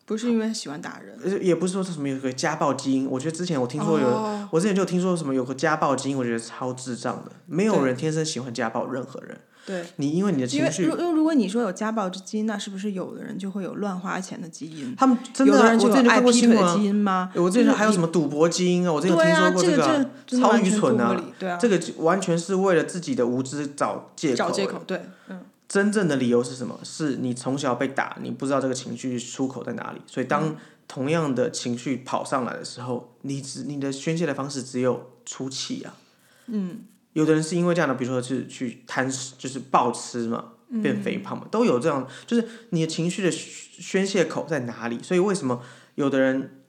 [0.07, 9.41] 不是因为喜欢打人，呃，也不是说是什么有个家暴基因，我觉得之前我听说有，哦我之前就听说什么有个家暴基因，我觉得超智障的，没有人天生喜欢家暴任何人。
[9.67, 14.95] 对，你因为你的情绪，如如果你说有家暴之基因，那是不是有的人就会有乱花钱的基因？
[14.97, 17.33] 他们真的啊，有爱劈腿基因吗？
[17.35, 24.37] 我之前还有什么赌博基因啊，我之前有对啊，听说过个啊，这个超愚蠢啊对啊，这个完全是为了自己的无知找借口。
[24.37, 26.79] 找借口，对，嗯，真正的理由是什么？
[26.83, 30.57] 是你从小被打，你不知道这个情绪出口在哪里，所以嗯当
[30.87, 35.97] 同样的情绪跑上来的时候，你只你的宣泄的方式只有出气啊。
[36.49, 36.81] 嗯，
[37.15, 40.53] 有的人是因为这样的，比如说是去贪食，就是暴吃嘛，
[40.83, 45.03] 变肥胖嘛，都有这样，就是你的情绪的宣泄口在哪里？
[45.03, 45.63] 所以为什么
[45.95, 46.63] 有的人，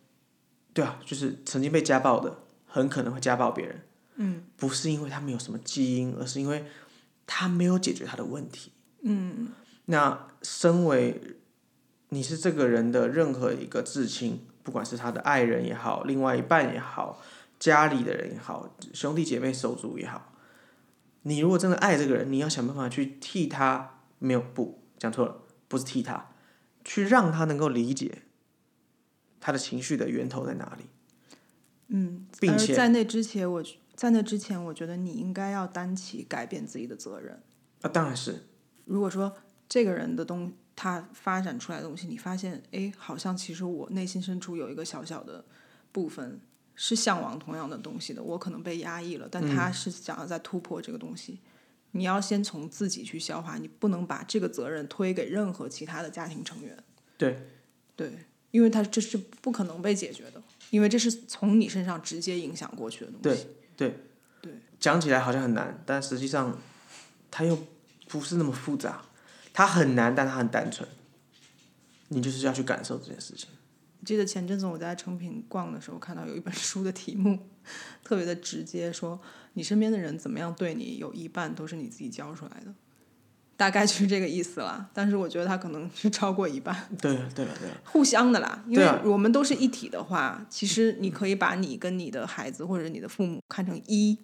[0.73, 3.81] 对啊，就是曾经被家暴的，很可能会家暴别人。
[4.15, 6.63] 嗯，不是因为他们有什么基因，而是因为
[7.27, 8.71] 他没有解决他的问题。
[9.01, 9.49] 嗯，
[9.85, 11.19] 那身为
[12.09, 17.21] 你是这个人的任何一个至亲，不管是他的爱人也好，另外一半也好，
[17.59, 20.33] 家里的人也好，兄弟姐妹手足也好，
[21.27, 26.29] 你如果真的爱这个人，你要想办法去替他，没有不讲错了，不是替他，
[26.83, 28.21] 去让他能够理解
[29.39, 30.85] 他的情绪的源头在哪里。
[31.87, 33.63] 嗯，并且在那之前，我
[33.95, 37.41] 在那之前，我觉得你应该要担起改变自己的责任。
[37.81, 38.43] 啊，当然是，
[38.85, 39.35] 如果说
[39.67, 45.43] 这个人的东他发展出来的东西，你发现，哎，好像其实我内心深处有一个小小的
[45.91, 46.39] 部分
[46.75, 51.39] 是向往同样的东西的，我可能被压抑了，但他是想要在突破这个东西，
[51.91, 56.77] 你要先从自己去消化，你不能把这个责任推给任何其他的家庭成员。
[57.17, 57.47] 对
[57.95, 58.11] 对，
[58.51, 63.47] 因为他这是不可能被解决的，因为这是从你身上直接影响过去的东西。
[63.77, 63.99] 对对
[64.41, 66.59] 对，讲起来好像很难，但实际上
[67.31, 67.57] 它又
[68.09, 69.05] 不是那么复杂，
[69.53, 70.87] 它很难，但它很单纯。
[72.09, 73.49] 你就是要去感受这件事情。
[74.05, 77.37] 记得前阵子我在成品逛的时候，看到有一本书的题目
[78.03, 79.19] 特别的直接，说
[79.53, 82.73] 你身边的人怎么样对你，有一半都是你自己教出来的，
[83.57, 84.89] 大概就是这个意思啦。
[84.93, 88.63] 但是我觉得他可能是超过一半，对啊对啊对啊，互相的啦。
[88.67, 94.17] 因为我们都是一体的话，其实你可以把你跟你的孩子或者你的父母看成一，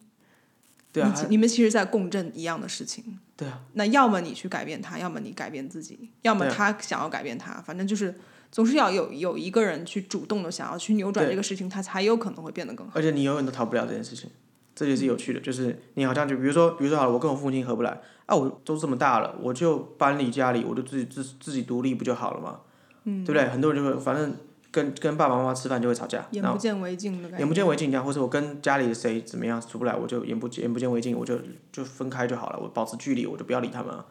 [0.92, 3.20] 对啊你你们其实在共振一样的事情。
[3.36, 8.14] 对啊，那要么你去改变他，要么你改变自己，要么他想要改变他，反正就是
[8.52, 12.94] 总是要有有一个人去主动的想要去扭转这个事情，他才有可能会变得更好。
[12.96, 14.30] 而且你永远都逃不了这件事情，
[14.76, 15.40] 这也是有趣的。
[15.40, 22.60] 就是你好像就比如说，比如说好了，我跟我父亲合不来啊，我都这么大了，我就搬离家里，我就自己自自己独立不就好了嘛？
[23.06, 23.48] 嗯，对不对？
[23.48, 24.36] 很多人就会反正
[24.70, 27.38] 跟跟爸爸妈妈吃饭就会吵架，眼不见为净的感觉。
[27.40, 31.40] 眼不见为净这样，或者我跟家里的谁怎么样处不来，我就眼不见眼不见为净，我就
[31.72, 34.06] 就分开就好了，我保持距离，我就不要理他们了。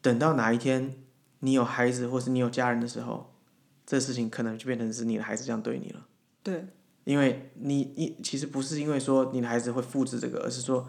[0.00, 0.96] 等到哪一天
[1.44, 3.34] 你有孩子或是你有家人的时候，
[3.84, 6.06] 这事情可能就变成是你的孩子这样对你了。
[6.42, 6.66] 对，
[7.04, 10.88] 因为你你其实不是因为说你的孩子会复制这个，而是说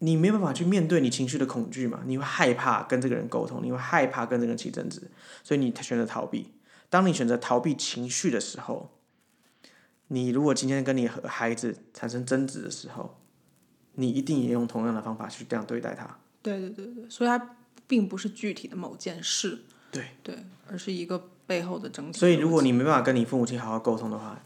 [0.00, 5.10] 你没有办法去面对你情绪的恐惧嘛，你会害怕跟这个人沟通，你会害怕跟这个人起争执，
[5.42, 6.52] 所以你选择逃避。
[6.90, 8.98] 当你选择逃避情绪的时候，
[10.08, 13.20] 你如果今天跟你和孩子产生争执的时候，
[13.94, 16.18] 你一定也用同样的方法去这样对待他。
[16.42, 17.56] 对对对对，所以它
[17.86, 22.18] 并不是具体的某件事，对对，而是一个背后的整体的。
[22.18, 24.40] 所以如果你没办法跟你父母亲好好沟通的话，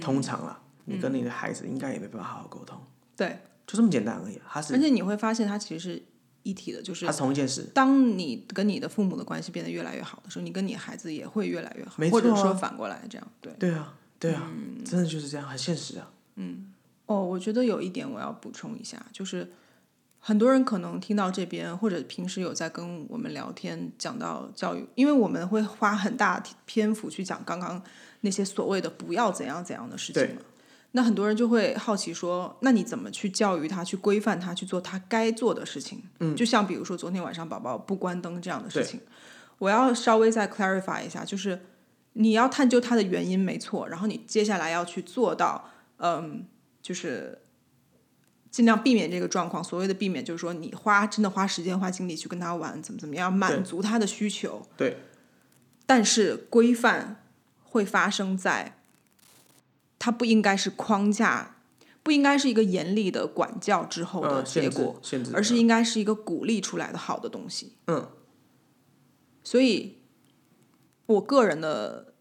[0.00, 2.80] 通常啊，你跟你的孩子应该也没办法好好沟通，
[3.16, 4.40] 对，就这么简单而已。
[4.48, 6.02] 他是而且你会发现它其实是
[6.42, 7.66] 一体的，就是同一件事。
[7.74, 13.52] 当你跟你的父母的关系变得越来越好的时候，你跟你孩子也会越来越好，没或者说反过来这样，对。
[13.58, 14.50] 对啊，对啊，
[14.84, 16.10] 真的就是这样，很现实啊。
[16.36, 16.72] 嗯
[17.06, 19.50] 哦，我觉得有一点我要补充一下，就是
[20.28, 27.82] 很多人可能听到这边，或者平时有在跟我们聊天讲到教育，因为我们会花很大篇幅去讲刚刚
[28.20, 30.42] 那些所谓的不要怎样怎样的事情对嘛。
[30.90, 36.02] 那很多人就会好奇说，那你怎么去教育他，去规范他去做他该做的事情？
[36.20, 39.00] 嗯，就像比如说昨天晚上宝宝不关灯这样的事情，
[39.56, 41.58] 我要稍微再 clarify 一下，就是
[42.12, 46.44] 你要探究它的原因没错，然后你接下来要去做到，嗯，
[46.82, 47.38] 就是
[48.50, 49.62] 尽量避免这个状况。
[49.62, 54.66] 所谓的避免，就是说你花真的花时间花精力去跟他玩，怎么怎么样满足他的需求。
[54.76, 54.98] 对。
[55.86, 57.24] 但是规范
[57.62, 58.78] 会发生在，
[59.98, 61.56] 它不应该是框架，
[62.02, 65.00] 不应该是一个严厉的管教之后的结果，
[65.32, 67.72] 而是应该是一个鼓励出来的好的东西。
[67.86, 68.06] 嗯，
[69.42, 69.98] 所以，
[71.06, 72.12] 我个人的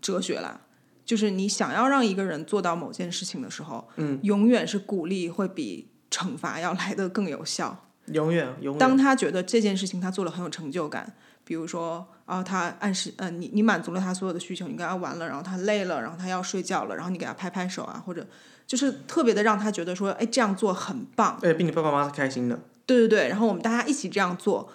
[0.00, 0.62] 哲学啦，
[1.04, 7.86] 就是你想要让一个人做到某件事情的时候，嗯，永远是鼓励会比惩罚要来的更有效。
[8.06, 8.78] 永远永远。
[8.78, 18.26] 当他觉得这件事情他做了很有成就感，比如说啊，他按时，呃，你你满足了他所有的需求，你跟他玩了，然后他累了，然后他要睡觉了，然后你给他拍拍手啊，或者
[18.66, 22.58] 就是特别的让他觉得说，哎，这样做很棒，哎比你爸爸妈妈是开心的。
[22.84, 24.68] 对对对，然后我们大家一起这样做，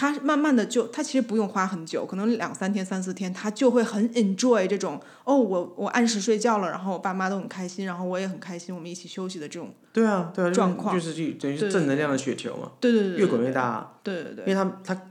[0.00, 10.94] 他慢慢的就他其实不用花很久，可能两三天、三四天，他就会很 enjoy 这种哦，我我按时睡觉了，然后我爸妈都很开心，然后我也很开心，我们一起休息的这种，对啊，对啊，状况。
[10.94, 13.62] 就是就等于是正能量的雪球嘛，对对对，越滚越大。
[13.62, 13.92] 啊。
[14.02, 15.02] 对对对，因为他他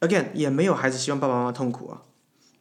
[0.00, 2.02] again 也没有孩子希望爸爸妈妈痛苦啊。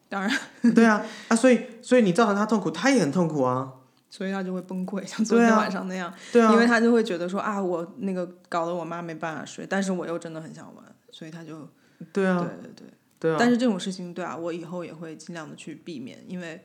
[0.09, 0.31] 当然，
[0.75, 3.73] 对啊，啊，所以所以你造成他痛苦，他也很痛苦啊。
[4.11, 10.85] 所以他就会崩溃，像昨天晚上那样，对啊，因为他就会觉得说啊，我那个搞得我妈没办法睡，但是我又真的很想玩，
[11.17, 11.67] 所以他就
[12.13, 12.87] 对啊，对对对。
[13.17, 13.37] 对啊。
[13.39, 16.63] 但是这种事情，对啊，我以后也会尽量的去避免，因为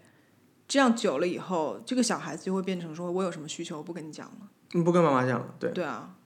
[0.68, 4.50] 这样久了以后，这个小孩子就会变成说，我有什么需求我不跟你讲了。
[4.72, 6.16] 你不跟妈妈讲了，对对啊，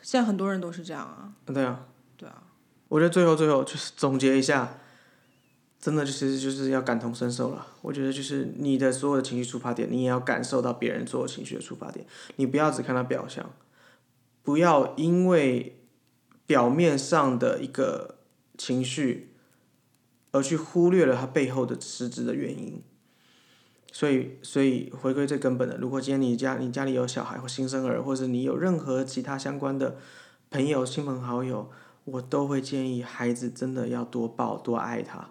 [0.00, 1.88] 现在很多人都是这样啊，对啊。
[2.16, 2.44] 对啊，
[2.86, 4.78] 我觉得最后最后就是总结一下，
[5.80, 7.66] 真的就其实就是要感同身受了。
[7.82, 12.06] 我觉得就是你的所有的情绪出发点，你也要感受到别人所有情绪的出发点，
[12.36, 13.50] 你不要只看到表象，
[14.44, 15.80] 不要因为
[16.46, 18.16] 表面上的一个
[18.56, 19.34] 情绪
[20.32, 22.82] 而去忽略了它背后的实质的原因。
[23.92, 29.96] 所以，所以回归最根本的，如果今天你家你家里有小孩或新生儿，或者你有任何其他相关的
[30.50, 31.70] 朋友、亲朋好友，
[32.04, 35.30] 我都会建议孩子真的要多抱多爱他，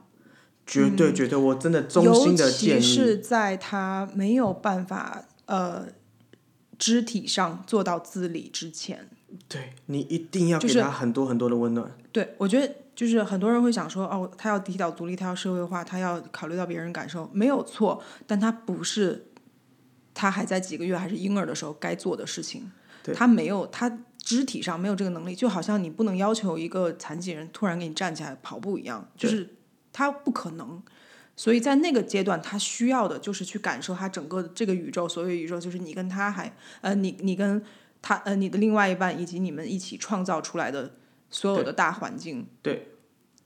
[0.66, 3.18] 绝对绝对，我真的衷心的建尤其是。
[3.18, 5.88] 在他没有办法呃
[6.80, 9.10] 肢体上做到自理之前。
[9.48, 11.92] 对你一定要给他很多很多的温暖。
[12.12, 19.28] 对，我觉得就是很多人会想说，哦，他要提早独立，他要社会化，他要考虑到别人感受，没有错，但他不是
[20.14, 22.72] 他还在几个月还是婴儿的时候该做的事情，
[23.04, 29.56] 对他没有，他肢体上没有这个能力，就好像你不能要求一个残疾人突然给你站起来跑步一样，就是
[29.92, 30.82] 他不可能。
[31.36, 37.60] 所以在那个阶段，他需要的就是去感受他整个这个宇宙，所有宇宙就是你跟他还呃，你你跟
[38.04, 40.92] 他呃，你的另外一半以及你们一起创造出来的
[41.32, 42.46] 所有的大环境。
[42.62, 42.90] 对，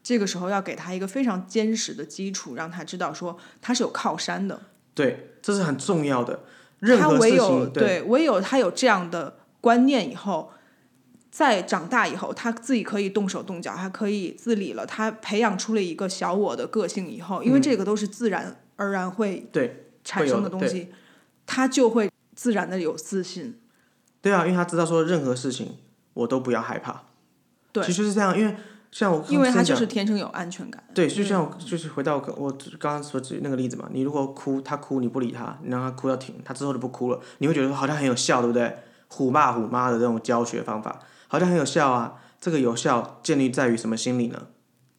[0.01, 4.59] 这个时候要给他一个非常坚实的基础，让他知道说他是有靠山的。
[4.95, 6.43] 对，这是很重要的。
[6.79, 10.51] 任他何事唯有情，对唯有他有这样的观念以后，
[11.29, 20.89] 在长大以后，他自己可以动手动脚，他可以自理了，他培养出了一个小我的个性以后，因为这个都是自然而然会对产生的东西，
[21.45, 23.59] 他就会自然的有自信。
[24.29, 25.77] 对啊，因为他知道说任何事情
[26.13, 27.03] 我都不要害怕。
[27.71, 28.55] 对其实是这样，因为
[28.91, 30.83] 像我因为他就是天生有安全感。
[30.93, 38.77] 对，就像我就是回到我我刚刚说举那个例子嘛，你如果哭，他哭你不理他，你让他哭到停，他之后就不哭了，你会觉得好像很有效，对不对？
[39.09, 40.99] 虎爸虎妈的这种教学方法
[41.29, 42.19] 好像很有效啊。
[42.39, 44.47] 这个有效建立在于什么心理呢？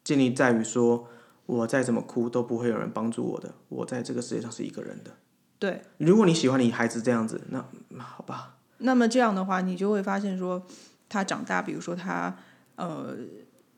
[0.03, 1.07] 建立在于说
[1.45, 5.11] 我再怎么哭都不会有人帮助我的，我在这个世界上是一个人的。
[5.57, 10.65] 对，如果你喜欢你孩子这样子，那那好吧，那么这样的话，你就会发现说，
[11.07, 12.35] 他长大，比如说他
[12.75, 13.15] 呃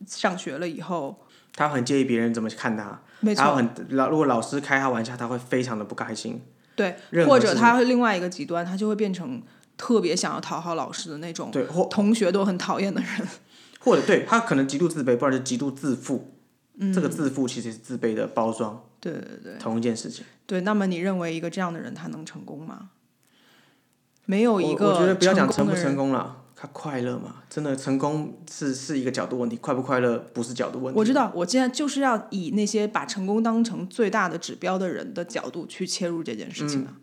[0.07, 6.41] 上学了以后，他很介意别人怎么看他，没错，他很老如果老师开他玩笑，他会非常的不开心。
[6.75, 6.95] 对，
[7.27, 9.41] 或者他会另外一个极端，他就会变成
[9.77, 13.27] 特别想要讨好老师的那种，对，或同学都很讨厌的人。
[13.79, 16.35] 或者对他可能极度自卑，不然就极度自负。
[16.77, 20.25] 嗯这个自负其实是自卑的包装，对对对同一件事情。
[20.47, 22.91] 对，那么你认为一个这样的人他能成功吗？
[24.25, 27.43] 没有一个我我觉得不要讲成不成功了，他快乐嘛？
[27.49, 30.99] 真的成功是是一个角度问题，快不快乐不是角度问题。
[30.99, 36.87] 我知道，我现在就是要以那些把成功当成最大的指标的人的角度去切入这件事情啊。
[36.89, 36.95] 嗯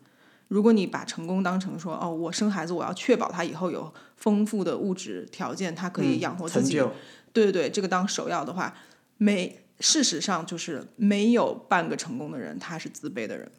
[0.49, 6.93] 如果你把成功当成说，哦，我生孩子，我要确保他以后有丰富的物质条件，他可以嗯养活自己，成就，
[7.35, 8.75] 对对对，这个当首要的话，
[9.19, 13.53] 没事实上就是没有半个成功的人他是自卑的人。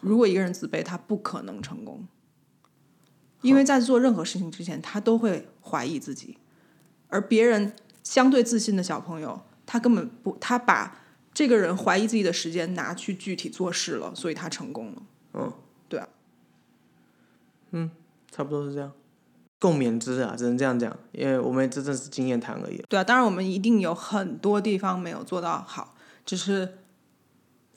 [0.00, 2.06] 如果一个人自卑，他不可能成功，
[3.42, 6.38] 因为在做任何事情之前，他都会怀疑自己，
[7.08, 11.00] 而别人相对自信的小朋友，他根本不，他把
[11.32, 15.02] 这个人怀疑自己的时间拿去具体做事了，所以他成功了。
[15.34, 15.52] 嗯，
[15.88, 16.08] 对啊，
[17.70, 17.90] 嗯
[18.30, 18.92] 差不多是这样。
[19.60, 22.80] 共勉之啊，只能这样讲，因为我们这正是经验谈而已。
[22.88, 26.78] 对啊，当然我们一定有很多地方没有做到好，只是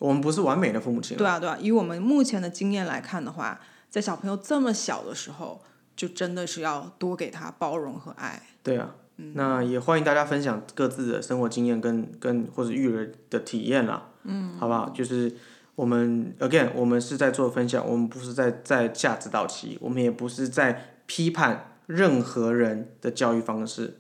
[0.02, 5.62] 我们不是完美的父母亲啊，对啊，对啊，以我们目前的经验来看的话，在小朋友这么小的时候，
[5.96, 8.42] 就真的是要多给他包容和爱。
[8.64, 8.96] 对啊，
[9.36, 14.90] 那也欢迎大家分享各自的生活经验跟跟或者育儿的体验啦，嗯，好不好？
[14.90, 15.36] 就是
[15.76, 24.00] 我们 again，我们是在做分享，我们不是在在价值导期，我们也不是在批判任何人的教育方式，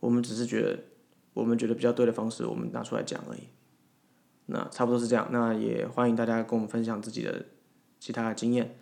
[0.00, 0.78] 我们只是觉得
[1.32, 3.44] 我们觉得比较对的方式，我们拿出来讲而已。
[4.50, 7.46] 那差不多是这样，那也欢迎大家跟我们分享自己的
[8.00, 8.76] 其他经验。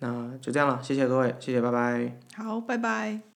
[0.00, 2.18] 那就这样了，谢谢各位，谢谢，拜拜。
[2.36, 3.37] 好，拜拜。